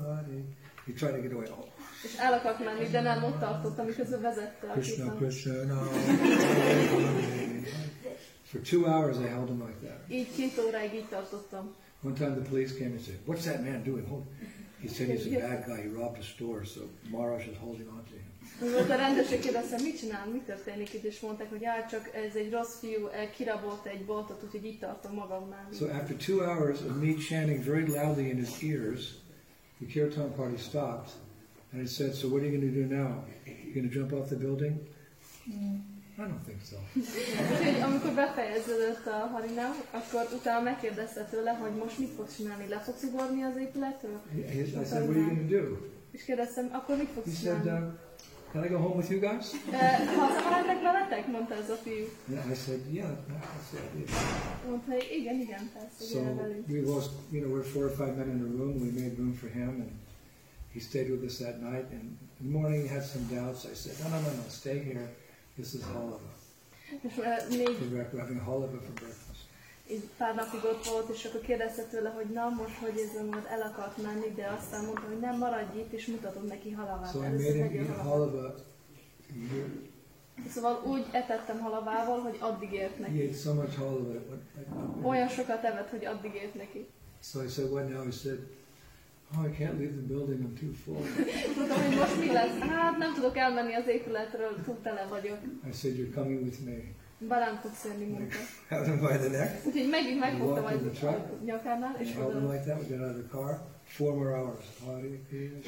[0.06, 0.44] Hare.
[0.86, 1.48] He tried to get away.
[1.50, 1.66] Oh,
[2.04, 5.16] és el akart menni, de nem ott tartott, miközben vezette a Krishna.
[5.16, 5.88] Krishna.
[8.44, 10.00] For two hours, I held him like that.
[10.10, 11.76] Így két óráig így tartottam.
[12.04, 14.24] One time the police came and said, "What's that man doing?" Hold.
[14.82, 15.82] He said he's a bad guy.
[15.82, 18.30] He robbed a store, so Maharaj is holding on to him.
[18.72, 22.36] Volt a rendőrség kérdezte, mit csinál, mi történik itt, és mondták, hogy hát csak ez
[22.36, 25.68] egy rossz fiú, eh, kirabolt egy boltot, úgyhogy itt tartom magamnál.
[25.74, 29.16] So after two hours of me chanting very loudly in his ears,
[29.80, 31.12] the kirtan party stopped,
[31.74, 33.24] and it said, "So what are you going to do now?
[33.46, 34.76] You going to jump off the building?"
[36.18, 36.76] I don't think so.
[37.60, 42.80] Úgyhogy amikor befejeződött a harinám, akkor utána megkérdezte tőle, hogy most mit fogsz csinálni, le
[42.80, 44.22] fogsz ugorni az épületről?
[44.34, 45.78] He- he- I said, "What are you going to do?"
[46.12, 47.86] És kérdeztem, akkor mit He fogsz said, csinálni?
[47.86, 47.94] uh,
[48.52, 51.28] "Can I go home with you guys?" Eh, Hazamentek veletek?
[51.28, 52.06] mondta ez a fiú.
[52.44, 56.20] And I said, "Yeah." I said, "Yeah." Mondta, igen, igen, persze, So
[56.68, 58.74] we was, you know, we're four or five men in a room.
[58.82, 59.90] We made room for him, and
[60.80, 61.88] he stayed with us that night.
[61.98, 62.04] And
[62.40, 63.66] in the morning, he had some doubts.
[63.66, 65.08] I said, no, no, no, no, stay here.
[65.58, 66.30] This is halava.
[67.18, 69.48] We're having halava for breakfast.
[69.92, 73.44] így pár napig ott volt, és akkor kérdezte tőle, hogy na, most hogy érzem, hogy
[73.50, 77.12] el akart menni, de aztán mondta, hogy nem, maradj itt, és mutatod neki halavát.
[77.12, 78.32] So I Először made him vegyél eat halavat.
[78.32, 78.56] halava.
[79.52, 83.24] He, Szóval úgy etettem halavával, hogy addig ért he neki.
[83.28, 84.14] ate so much halava.
[84.14, 86.88] It went, like, Olyan sokat evett, hogy addig ért neki.
[87.22, 88.04] so I said, what now?
[88.04, 88.40] He said,
[89.38, 90.40] oh, I can't leave the building.
[90.46, 91.04] I'm too full.
[91.86, 92.58] Hogy most mi lesz?
[92.60, 95.38] Hát nem tudok elmenni az épületről, túl tele vagyok.
[95.70, 96.78] I said, you're coming with me.
[97.28, 98.38] Barám fogsz jönni, mondta.
[98.70, 99.66] Held him by the neck.
[99.66, 100.72] Úgyhogy megint megfogtam a
[101.46, 102.52] nyakánál, és oda.
[102.52, 102.90] like that.
[102.90, 103.60] We got out of the car.
[103.84, 104.66] Four more hours.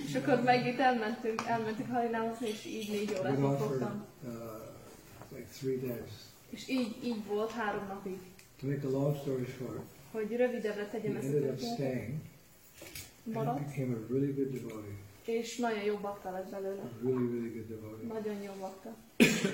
[0.07, 4.05] És akkor megint elmentünk, elmentünk Harinához, és így négy órát voltam.
[4.23, 4.31] uh,
[5.29, 6.11] like three days.
[6.49, 8.17] És így, így volt három napig.
[8.59, 9.81] To make a long story short,
[10.11, 12.09] Hogy rövidebbre tegyem ezt a történetet.
[13.25, 14.97] And became a really good devotee.
[15.25, 16.81] és nagyon jó bakta lett belőle.
[16.81, 18.07] A really, really good devotee.
[18.07, 18.95] Nagyon jó bakta.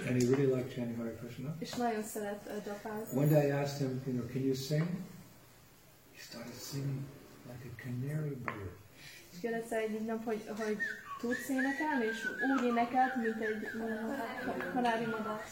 [0.07, 1.55] And he really liked chanting Hare Krishna.
[1.59, 3.17] És nagyon szeret uh, japázni.
[3.17, 4.87] One day I asked him, you know, can you sing?
[6.15, 7.01] He started singing
[7.49, 8.75] like a canary bird.
[9.31, 10.77] És kérdezte egyik nap, hogy, hogy
[11.19, 12.19] tudsz énekelni, és
[12.57, 15.43] úgy énekelt, mint egy uh, kanári madár.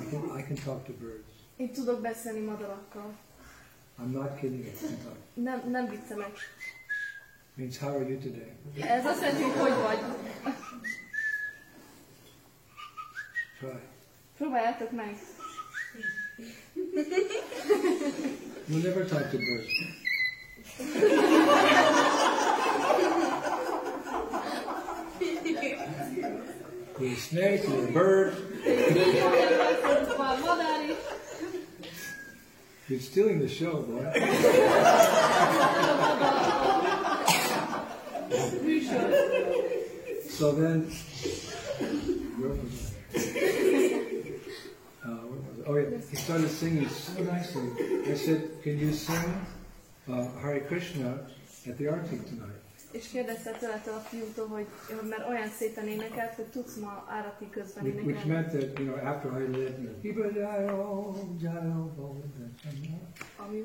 [0.00, 1.32] I can, I can talk to birds.
[1.56, 3.14] Én tudok beszélni madarakkal.
[4.02, 4.64] I'm not kidding.
[4.64, 5.16] Talk.
[5.34, 6.32] Nem, nem viccelek.
[7.54, 8.52] Means how are you today?
[8.80, 9.98] Ez azt jelenti, hogy hogy vagy.
[13.58, 13.80] Try.
[14.36, 15.16] Próbáljátok meg.
[18.68, 19.72] You'll never talk to birds.
[26.98, 28.34] You're a snake, you're a bird.
[32.92, 33.00] Már madár is.
[33.00, 34.04] You're stealing the show, boy.
[40.28, 40.90] So then,
[42.38, 43.18] where was I?
[45.04, 45.70] Uh, where was I?
[45.70, 47.68] Oh yeah, he started singing so nicely.
[48.10, 49.46] I said, "Can you sing
[50.08, 51.26] uh, Hare Krishna
[51.68, 52.61] at the Arctic tonight?"
[52.92, 54.66] És kérdezte tőle a fiútól, hogy
[55.08, 58.32] mert olyan szépen énekelt, hogy tudsz ma árati közben Which, which énekelni.
[58.32, 59.74] meant that you know after I led,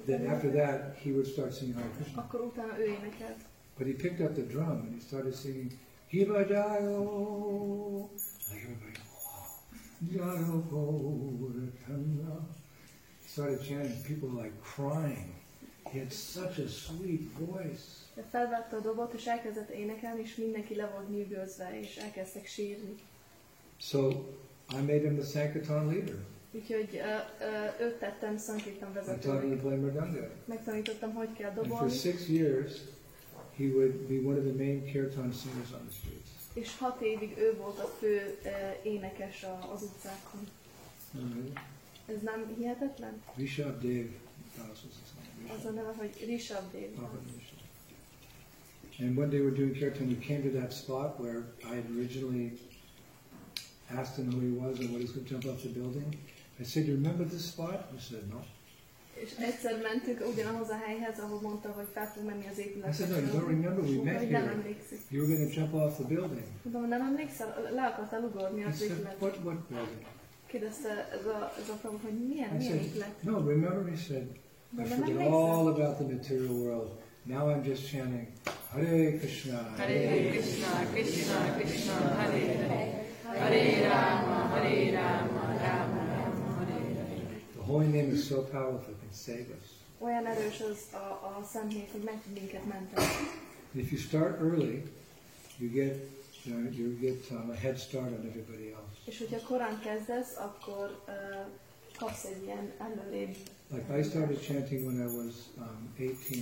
[0.05, 2.21] then after that he would start singing Hare Krishna.
[2.21, 3.37] akkor utána ő énekelt.
[3.77, 5.71] But he picked up the drum and he started singing
[6.07, 7.03] Hiba jayo.
[8.49, 9.45] Like everybody, wow,
[10.11, 12.47] jayo, bo, da, chana."
[13.23, 14.01] He started chanting.
[14.03, 15.33] People like crying.
[15.91, 17.83] He had such a sweet voice.
[18.31, 22.95] Felvette a dobot, és elkezdett énekelni, és mindenki le volt nyűgözve, és elkezdtek sírni.
[23.77, 24.07] So
[24.69, 26.15] I made him the Sankirtan leader.
[26.51, 27.01] Úgyhogy uh,
[27.79, 29.63] uh, őt tettem Sankirtan vezetőnek.
[30.45, 32.73] Megtanítottam, hogy kell And for dobolni, six years,
[33.57, 36.27] he would be one of the main kirtan singers on the streets.
[36.53, 38.51] és hat évig ő volt a fő uh,
[38.93, 40.47] énekes a, az utcákon.
[41.13, 41.59] Uh,
[42.15, 43.21] Ez nem hihetetlen?
[43.35, 44.05] Rishabh Dev
[44.57, 45.11] Das was his
[45.41, 45.53] name.
[45.59, 46.89] Az a neve, hogy Rishabh Dev.
[48.99, 52.57] And one day we're doing kirtan, we came to that spot where I had originally
[53.89, 56.07] asked him who he was and what he's going to jump off the building.
[56.59, 58.39] I said, "Do you remember this spot?" He said, "No."
[59.13, 63.09] És egyszer mentünk ugyanahoz a helyhez, ahol mondta, hogy fel fog menni az I said,
[63.09, 63.83] "No, you don't remember.
[63.83, 64.51] We met nem here.
[64.51, 64.99] emlékszik.
[65.09, 67.69] You were going to jump off the building." Mondom, nem emlékszel?
[67.73, 69.15] Le akartál ugorni He az épületre.
[69.19, 69.37] "What?
[69.43, 70.05] What building?"
[70.47, 73.23] Kérdezte ez a, ez a hogy milyen, I milyen said, épület.
[73.23, 74.27] "No, remember?" He said,
[74.77, 75.49] "I Mondom, nem forget emlékszel?
[75.55, 76.89] all about the material world.
[77.23, 78.27] Now I'm just chanting
[78.73, 83.05] Hare Krishna, Hare Krishna, Krishna Krishna, Hare Hare.
[83.23, 87.41] Hare Rama, Hare Rama, Rama Rama, Hare Hare.
[87.57, 89.67] The holy name is so powerful; it can save us."
[89.99, 93.05] Olyan erős az a, a szent név, hogy meg tud minket menteni.
[93.73, 94.83] And if you start early,
[95.57, 95.95] you get
[96.43, 98.95] you, know, you get um, a head start on everybody else.
[99.05, 101.13] És hogyha korán kezdesz, akkor uh,
[101.97, 103.35] kapsz egy ilyen előrébb.
[103.69, 106.41] Like I started chanting when I was um, 18,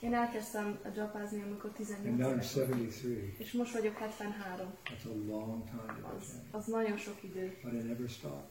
[0.00, 2.52] Én elkezdtem japázni, amikor and 18 now I'm éves.
[2.54, 3.34] 73.
[3.38, 4.66] És most vagyok 73.
[4.84, 7.56] That's a long time be Az, az nagyon sok idő.
[7.62, 8.48] But I never stopped.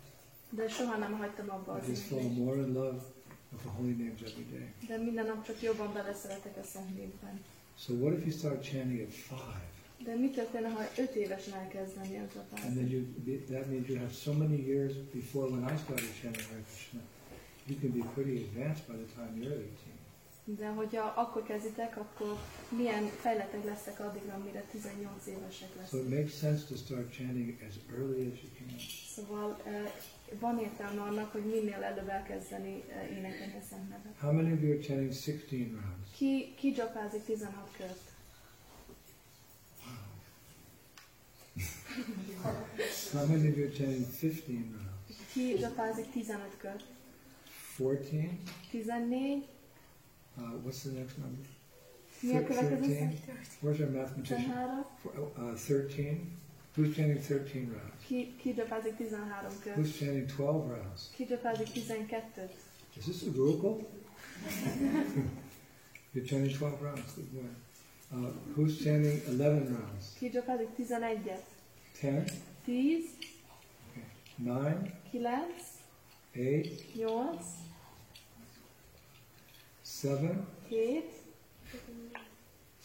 [0.50, 3.02] De soha nem hagytam abba az I just fall more in love
[3.52, 4.74] with the holy names every day.
[4.88, 7.40] De minden nap csak jobban beleszeretek a szent névben.
[7.78, 9.64] So what if you start chanting at five,
[10.04, 12.74] De mi történne, ha 5 évesen elkezdeni az and japázni?
[12.76, 13.02] then you
[13.50, 17.00] that means you have so many years before when I started chanting Hare Krishna.
[17.70, 19.98] You can be pretty advanced by the time you're 18.
[20.58, 22.38] De hogyha akkor kezditek, akkor
[22.70, 26.02] milyen fejletek lesztek addigra, mire 18 évesek So lesznek.
[26.02, 28.80] it makes sense to start chanting as early as you can.
[29.16, 29.92] Szóval eh,
[30.40, 34.18] van értelme annak, hogy minél előbb elkezdeni eh, énekelni a Szent Nevet.
[34.20, 36.08] How many of you are chanting 16 rounds?
[36.16, 38.00] Ki, ki japázik 16 kört?
[43.14, 45.32] How many of you are chanting 15 rounds?
[45.34, 46.84] Ki japázik 15 kört?
[47.80, 48.38] 14?
[48.72, 49.44] 14?
[50.38, 51.44] Uh, what's the next number?
[52.22, 53.18] Thir- 13?
[53.62, 54.52] Where's our mathematician?
[54.52, 54.84] 13?
[55.04, 56.32] Four- Uh, 13?
[56.76, 58.04] Who's chanting 13 rounds?
[58.08, 59.30] Ki, ki japázik 13
[59.64, 59.76] kört?
[59.78, 61.10] Who's chanting 12 rounds?
[61.16, 62.50] Ki japázik 12-t?
[62.98, 63.86] Is this a Gurukul?
[66.14, 67.14] You're chanting 12 rounds.
[67.16, 67.50] Good boy.
[68.14, 70.16] Uh, who's chanting 11 rounds?
[70.20, 71.44] Ki japázik 11-et?
[72.02, 72.26] 10?
[72.66, 73.04] 10?
[74.38, 74.92] 9?
[75.14, 75.44] 9?
[76.36, 76.86] 8?
[76.96, 77.69] 8?
[80.02, 80.30] 7?
[80.70, 81.04] 7?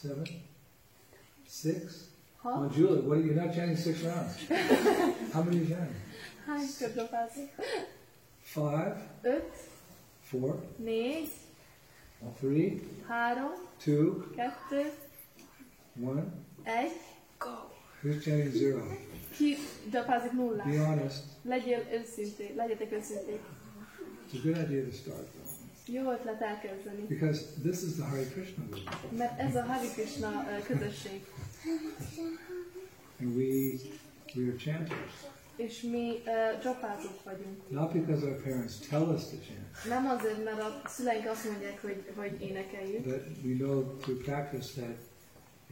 [0.02, 0.40] 7?
[1.46, 1.72] 6?
[1.72, 2.08] 6?
[2.44, 4.36] Oh, Julie, what are you not chanting six rounds?
[5.32, 5.96] How many are you chanting?
[6.46, 7.50] Hány kört japázik?
[8.42, 8.96] Five?
[9.22, 9.42] 5?
[10.22, 10.60] Four?
[10.78, 11.28] 4?
[12.38, 13.52] Three, három,
[13.84, 14.92] two, kettő,
[16.00, 16.24] one.
[16.62, 16.90] egy.
[18.02, 18.82] Who's chanting zero?
[19.36, 19.56] Ki
[19.92, 20.76] japázik Be nullát?
[20.86, 21.22] honest.
[21.42, 23.40] Legyél őszintén, legyetek őszinték.
[24.32, 25.43] It's a good idea to start though.
[25.86, 27.06] Jó ötlet elkezdeni.
[27.06, 29.16] Because this is the Hare Krishna movement.
[29.16, 31.24] Mert ez a Hari Krishna közösség.
[33.20, 33.44] And we
[34.34, 35.12] we are chanters.
[35.56, 36.76] És mi uh,
[37.24, 37.70] vagyunk.
[37.70, 41.82] Not because our parents tell us to chant, Nem azért, mert a szüleink azt mondják,
[41.82, 44.96] hogy, hogy énekeljük, but we know through practice that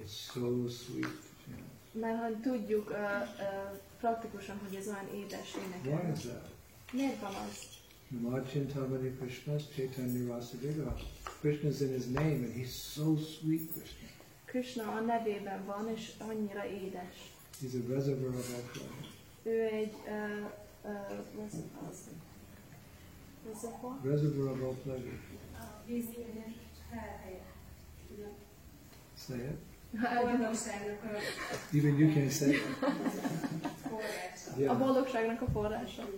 [0.02, 1.64] it's so sweet to chant.
[1.92, 6.12] mert hogy tudjuk uh, uh, praktikusan, hogy ez olyan édes Why énekelni.
[6.16, 6.48] is that?
[6.92, 7.80] Miért van az?
[8.14, 10.92] Namachintamani Krishna's Chaitanya Rasadeva.
[11.40, 14.08] Krishna's in his name and he's so sweet, Krishna.
[14.46, 17.30] Krishna a nevében van, és annyira édes.
[17.60, 19.06] He's a reservoir of all pleasure.
[19.42, 20.46] Ő egy uh,
[20.84, 21.54] uh, az,
[21.90, 21.98] az,
[23.46, 23.94] reservoir?
[24.04, 25.18] Reservoir of all pleasure.
[29.16, 29.58] Say it.
[31.74, 32.62] Even you can't say it.
[32.82, 34.78] A Yeah.
[34.78, 36.08] boldogságnak a forrása.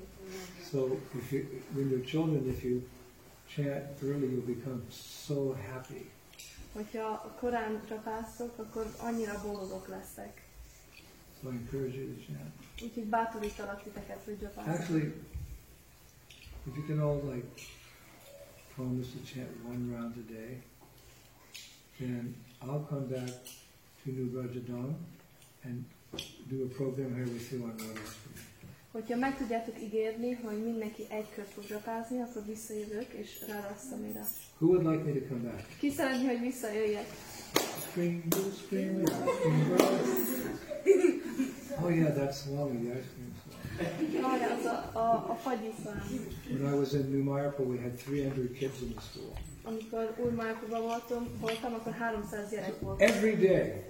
[0.71, 2.83] So if you, when you're children, if you
[3.55, 6.11] chant early, you'll become so happy.
[6.73, 10.43] Hogyha korán csapásztok, akkor annyira boldogok lesztek.
[11.43, 12.53] So I encourage you to chant.
[12.83, 14.75] Úgyhogy bátorítalak titeket, hogy csapásztok.
[14.75, 15.13] Actually,
[16.67, 17.47] if you can all like
[18.75, 20.63] promise to chant one round a day,
[21.99, 23.31] then I'll come back
[24.03, 24.97] to New Brajadam
[25.63, 25.85] and
[26.49, 28.54] do a program here with you on Radhastami.
[28.95, 34.21] Hogyha meg tudjátok ígérni, hogy mindenki egy kört fog csapázni, akkor visszajövök, és rárasszamira.
[34.59, 35.79] Who would like me to come back?
[35.79, 37.07] Ki szeretné, hogy visszajöjjek?
[37.89, 40.23] Spring, blue, spring, spring, bird.
[41.83, 43.35] Oh yeah, that's Swami, the ice cream
[44.59, 46.03] az a, a, a fagyiszám.
[46.51, 49.33] When I was in New Mayapur, we had 300 kids in the school.
[49.63, 53.01] Amikor Úrmájkóban voltam, voltam, akkor 300 gyerek volt.
[53.01, 53.85] Every day,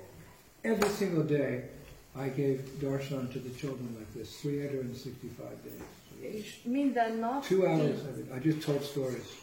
[0.61, 1.71] every single day,
[2.17, 5.81] I gave darshan to the children like this, 365 days.
[7.21, 8.27] Nap, Two hours of it.
[8.33, 9.43] I just told stories.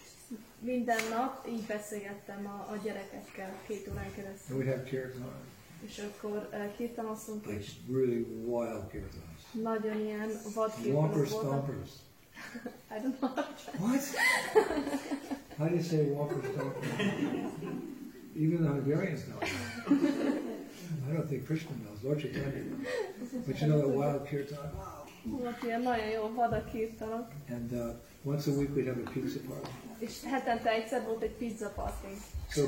[0.60, 4.56] minden nap így beszélgettem a, a gyerekekkel két órán keresztül.
[4.56, 5.32] And we'd have kirtan,
[5.86, 9.42] És akkor uh, kirtanoztunk, like és really wild kirtans.
[9.52, 11.90] nagyon ilyen vad Whomper stompers.
[12.96, 13.32] I don't know.
[13.78, 14.04] What?
[15.58, 16.88] How do you say whomper stompers?
[18.36, 19.40] Even the Hungarians know.
[21.10, 22.04] I don't think Krishna knows.
[22.04, 23.46] Lord Chaitanya knows.
[23.48, 24.72] But you know that wild kirtan?
[25.24, 27.28] Volt ilyen nagyon jó vad kirtanok.
[27.50, 29.70] And uh, once a week we'd have a pizza party.
[30.00, 32.14] És hetente egyszer volt egy pizza party.
[32.50, 32.62] So,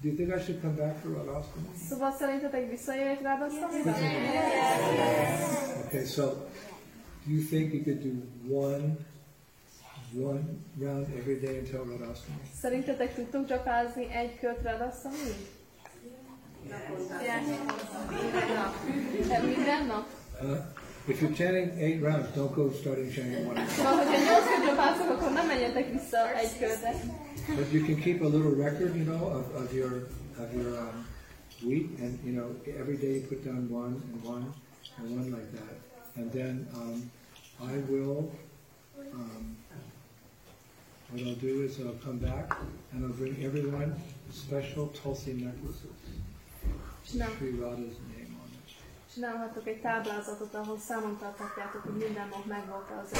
[0.00, 1.66] do you think I should come back for Radhastami?
[1.88, 3.94] Szóval szerintetek visszajöjjek rád azt, amire?
[5.84, 6.24] Okay, so
[7.26, 8.10] do you think you could do
[8.56, 8.96] one
[10.18, 10.42] one
[10.78, 12.38] round every day until Radhastami?
[12.60, 15.34] Szerintetek tudtunk csapázni egy kört rád azt, amire?
[16.02, 16.38] Minden nap?
[16.38, 16.49] Uh,
[21.08, 23.66] if you're chanting eight rounds, don't go starting chanting one.
[23.68, 26.94] Szóval, hogyha nyolc kört csapászok, akkor nem menjetek vissza egy körre.
[27.56, 30.08] But you can keep a little record, you know, of, of your
[30.38, 31.06] of your um,
[31.64, 32.48] week, and you know,
[32.78, 34.54] every day you put down one and one
[34.98, 35.74] and one like that,
[36.16, 37.10] and then um,
[37.60, 38.30] I will.
[39.14, 39.56] Um,
[41.10, 42.56] what I'll do is I'll come back
[42.92, 43.94] and I'll bring everyone
[44.30, 45.99] special Tulsi necklaces.
[49.14, 53.18] Csinálhatok egy táblázatot, ahol számon tarthatjátok, hogy minden nap megvolt az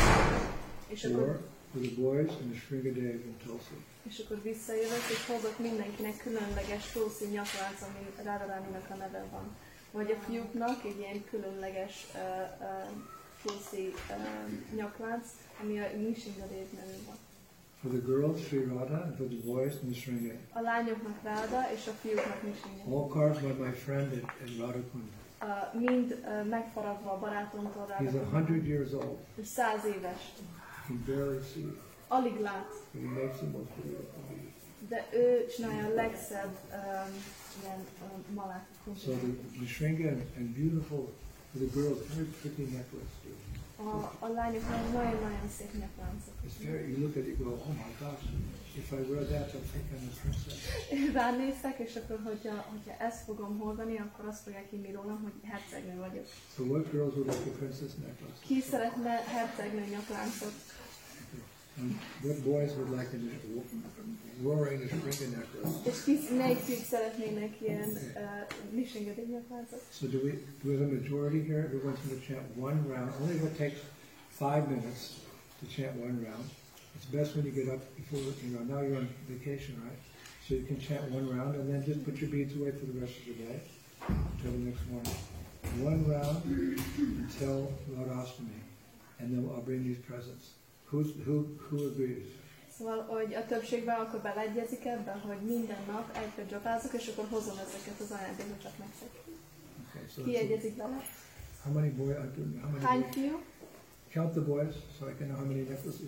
[0.86, 1.40] és Or akkor,
[1.72, 3.76] for the boys and the Shringadev and Tulsi.
[4.02, 9.56] és akkor visszajövök, és hordok mindenkinek különleges Tulsi nyaklánc, ami Rádaráninak a neve van.
[9.90, 12.20] Vagy a fiúknak egy ilyen különleges uh,
[12.60, 12.90] uh,
[13.42, 15.26] Tulsi uh, nyaklánc,
[15.62, 17.16] ami a Nishingadev nevű van.
[17.82, 20.34] For the girls, Sri Radha, and for the boys, Nishringa.
[20.52, 22.92] A lányoknak Ráda, és a fiúknak Nishingadev.
[22.92, 25.08] All carved by my friend at, at Radhakund.
[25.42, 29.18] Uh, mind uh, megfaragva a barátomtól He's a hundred years old.
[29.38, 30.22] Ő száz éves.
[30.88, 31.64] He barely see,
[32.08, 32.68] Alig lát.
[32.92, 34.22] but he makes the most beautiful.
[34.88, 37.12] De ő csinálja a legszebb um,
[37.62, 38.66] ilyen um, malát.
[39.04, 41.12] So the, Shringa and, and beautiful
[41.52, 43.12] for the girls, very pretty necklace.
[43.22, 43.49] Too.
[43.84, 46.34] A, a lányoknak nagyon-nagyon szép nyakláncok.
[46.88, 48.24] You look at it, go, oh my gosh!
[48.76, 50.58] If I wear that, they'll think I'm a princess.
[51.20, 55.98] Ránéztek, és akkor, hogyha, hogyha ezt fogom hordani, akkor azt fogják hinni rólam, hogy hercegnő
[55.98, 56.26] vagyok.
[56.54, 58.40] So what girls would like a princess necklace?
[58.46, 60.54] Ki szeretne hercegnő nyakláncot?
[61.78, 63.20] And what boys would like a
[64.42, 65.90] roaring a Shringa necklace?
[65.90, 69.82] És ki, melyik fiúk szeretnének ilyen uh, misengedély nyakláncot?
[69.90, 70.30] So do we,
[70.62, 71.62] do we have a majority here?
[71.64, 73.12] Everyone's going to chant one round.
[73.20, 73.80] Only what takes
[74.28, 75.02] five minutes
[75.60, 76.44] to chant one round.
[77.00, 79.98] it's best when you get up before, you know, now you're on vacation, right?
[80.46, 83.00] So you can chant one round and then just put your beads away for the
[83.00, 83.60] rest of the day,
[84.08, 85.14] until the next morning.
[85.80, 86.42] One round
[86.98, 88.60] until Radhastami,
[89.18, 90.50] and then I'll bring these presents.
[90.86, 92.26] Who's, who, who agrees?
[92.80, 97.58] Szóval, hogy a többségben akkor beleegyezik ebben, hogy minden nap egykor dzsapázok, és akkor hozom
[97.58, 99.10] ezeket az ajándékokat nektek.
[99.88, 101.02] Okay, so Ki egyezik bele?
[101.64, 102.16] how many boys,
[102.60, 103.42] how many Hány fiú?
[104.12, 106.00] Count the boys, so I can know how many necklaces.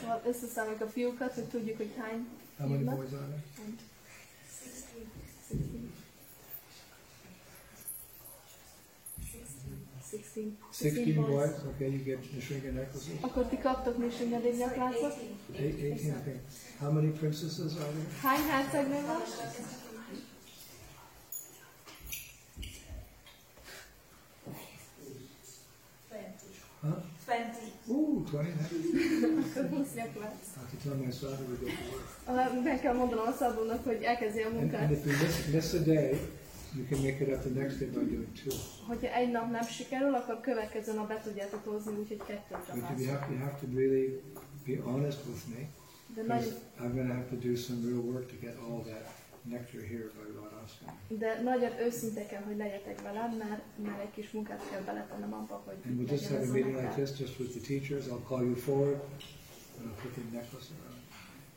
[0.00, 3.42] Szóval összeszámoljuk a fiúkat, hogy tudjuk, hogy hány How many boys are there?
[3.64, 3.78] And
[5.48, 5.91] 16.
[10.70, 13.12] 16 boys, okay, you get Nisringa necklaces.
[13.20, 15.14] Akkor ti kaptok Nisringadév nyakláncot.
[15.56, 16.40] Eight, 18, okay.
[16.80, 18.06] How many princesses are there?
[18.22, 19.20] Hány hercegnő van?
[26.80, 27.02] Huh?
[27.24, 27.72] Twenty.
[27.88, 28.48] Ooh, 20.
[29.56, 29.94] I 20
[30.72, 31.64] to tell my son to go to
[32.32, 32.64] work.
[32.64, 35.78] Meg kell mondanom a szabónak, hogy elkezdje a And, and if you miss, miss a
[35.78, 36.20] day,
[36.76, 38.54] you can make it up the next day by doing two.
[38.86, 43.08] Hogyha egy nap nem sikerül, akkor következő nap be tudjátok hozni, úgyhogy kettőt But you
[43.08, 44.20] have, you have to really
[44.66, 45.68] be honest with me,
[46.14, 46.46] De, nagy,
[46.80, 49.04] I'm going to have to do some real work to get all that
[49.44, 50.88] nectar here by Radhaskam.
[51.08, 55.62] de nagyon őszinte kell, hogy legyetek velem, mert, mert egy kis munkát kell beletennem abba,
[55.66, 58.04] hogy And we'll just have a meeting like this, just with the teachers.
[58.06, 59.00] I'll call you forward,
[59.78, 60.91] and I'll put the necklace around.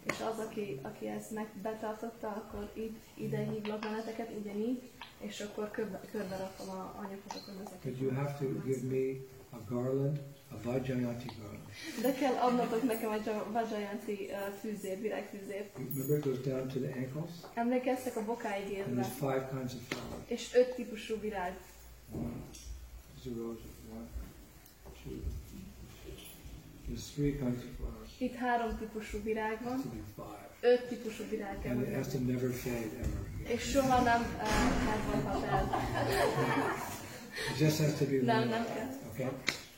[0.06, 4.82] És az, aki, aki ezt meg betartotta, akkor itt, ide hívlak benneteket, ugyanígy,
[5.20, 7.80] és akkor körbe, körbe rakom a anyagotokon ezeket.
[7.84, 11.64] But you have to give me a garland, a Vajjayanti garland.
[12.02, 15.70] De kell adnatok nekem egy Vajjayanti uh, fűzér, virágfűzér.
[15.76, 19.74] Remember, it goes down to the ankles, Emlékeztek a bokáig and érve, there's five kinds
[19.74, 20.24] of flowers.
[20.28, 21.58] és öt típusú virág.
[22.12, 22.32] One,
[23.24, 23.62] rose,
[23.94, 24.08] one,
[25.04, 25.14] two.
[26.96, 28.10] There's three kinds of flowers.
[28.18, 29.82] Itt három típusú virág van,
[30.62, 32.34] öt típusú virág kell, And hogy it has to legyen.
[32.34, 33.52] never fade ever.
[33.56, 35.70] És soha nem uh, el.
[37.52, 38.90] It just has to be Nem, nem kell.
[39.12, 39.32] Okay?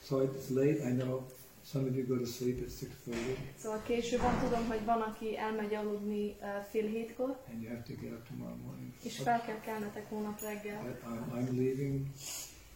[0.03, 0.89] So it's late.
[0.89, 1.25] I know
[1.63, 3.15] some of you go to sleep at 6.30
[3.57, 7.83] Szóval később van, tudom, hogy van, aki elmegy aludni uh, fél hétkor, and you have
[7.83, 8.91] to get up tomorrow morning.
[9.03, 10.81] és fel kell kelnetek hónap reggel.
[10.85, 12.05] I, I'm, I'm leaving.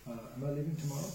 [0.06, 1.10] Uh, am I leaving tomorrow?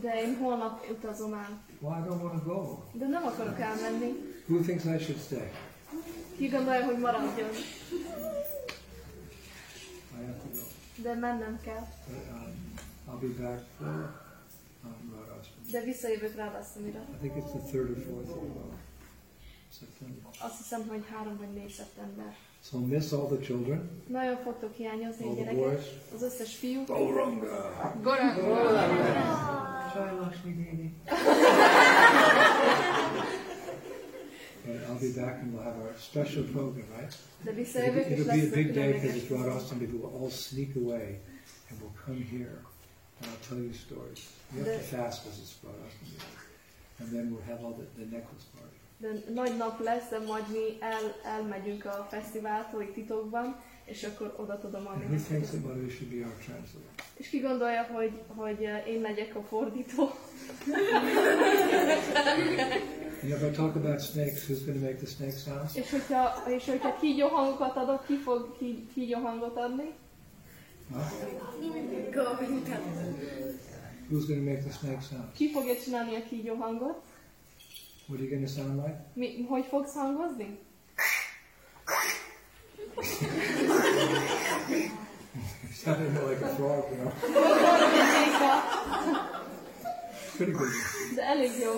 [0.00, 1.58] De én holnap utazom el.
[1.80, 2.82] Well, I don't want to go.
[2.92, 4.12] De nem akarok elmenni.
[4.46, 5.50] Who thinks I should stay?
[6.36, 7.50] Ki gondolja, hogy maradjon.
[10.20, 10.60] I have to go.
[11.02, 11.86] De mennem kell.
[12.08, 12.52] But um,
[13.08, 14.28] I'll be back for um.
[15.70, 16.98] De visszajövök Rádasztamira.
[16.98, 18.28] I think it's the third or fourth
[19.78, 20.30] September.
[20.40, 22.36] Azt hiszem, hogy három vagy négy szeptember.
[22.64, 25.64] So I'll miss all the children, Nagyon fogtok hiányozni all the gyerekek.
[25.64, 25.84] boys.
[26.14, 26.84] Az összes fiú.
[26.84, 27.94] Gauranga!
[28.02, 28.36] Goran!
[29.94, 30.94] Jai Lakshmi Devi.
[34.66, 37.16] But I'll be back and we'll have our special program, right?
[37.44, 39.78] De It'll, be- it'll be a big day because különleges it's Radhastami.
[39.86, 41.18] People will all sneak away
[41.70, 42.56] and we'll come here
[43.20, 44.20] and I'll tell you stories.
[44.54, 46.20] You have to fast because it's brought Radhastami.
[47.00, 48.76] And then we'll have all the, the necklace party.
[49.00, 54.34] De nagy nap lesz, de majd mi el, elmegyünk a fesztiváltól itt titokban, és akkor
[54.36, 56.90] oda tudom adni who thinks that Madhu should be our translator?
[57.14, 60.10] És ki gondolja, hogy, hogy eh, én legyek a fordító?
[63.22, 65.74] You I talk about snakes, who's going to make the snake sounds?
[65.74, 69.92] És hogyha, és hogyha kígyó hangokat adok, ki fog ki, kígyó hangot adni?
[70.92, 71.00] Huh?
[74.10, 75.32] Who's going to make the snake sounds?
[75.34, 77.02] Ki fogja csinálni a kígyó hangot?
[78.10, 78.96] What are you going to sound like?
[79.14, 80.58] Mi, hogy fogsz hangozni?
[85.72, 87.12] Sounding more like a frog, you know?
[90.36, 90.68] Pretty good.
[91.14, 91.70] De elég jó.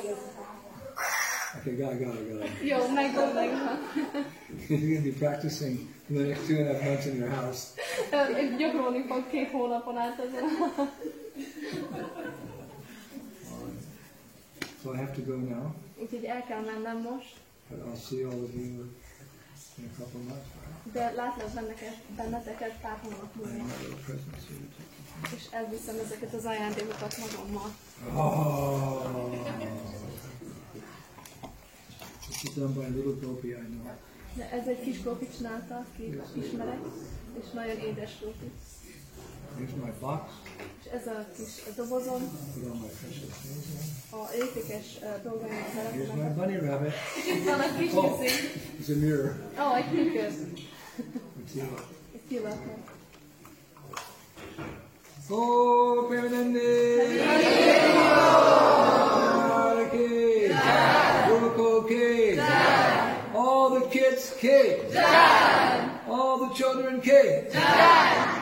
[1.59, 2.69] Okay, got it, got it, got it.
[2.69, 3.79] Jó, megvan, megvan.
[4.69, 7.31] You're going to be practicing for the next two and a half months in your
[7.31, 7.75] house.
[8.59, 10.45] Gyakorolni fog két hónapon át ezen.
[14.83, 17.35] So I have to go now, Úgyhogy el kell mennem most,
[17.69, 18.89] but I'll see all of you
[19.79, 20.49] in a couple of months.
[20.93, 23.65] De látlak benneket, benneteket pár hónap múlva.
[25.37, 27.75] És elviszem ezeket az ajándékokat magammal.
[28.15, 29.31] Oh!
[32.21, 33.93] This is done by a little gopi I know.
[34.35, 36.81] De ez egy kis kopi csinálta, aki ismerek,
[37.41, 38.51] és nagyon édes kopi.
[39.59, 40.33] Here's my box.
[40.85, 42.21] És ez a kis dobozom,
[42.55, 44.19] Put all my precious things in.
[44.19, 45.59] a értékes uh, dolgaimat
[45.93, 46.35] Here's my szeretem.
[46.35, 46.93] bunny rabbit.
[47.19, 48.35] És itt van a kis Oh, nyuszi.
[48.81, 49.35] it's a mirror.
[49.59, 50.31] Ó, oh, egy tükör.
[50.31, 51.85] Let's see what.
[52.15, 52.59] Egy pillanat.
[55.29, 56.61] Oh, Premanande!
[61.29, 62.35] Guru Ko Ke!
[64.41, 64.45] K.
[66.09, 67.09] All the children K.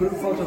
[0.00, 0.44] Bruno falta.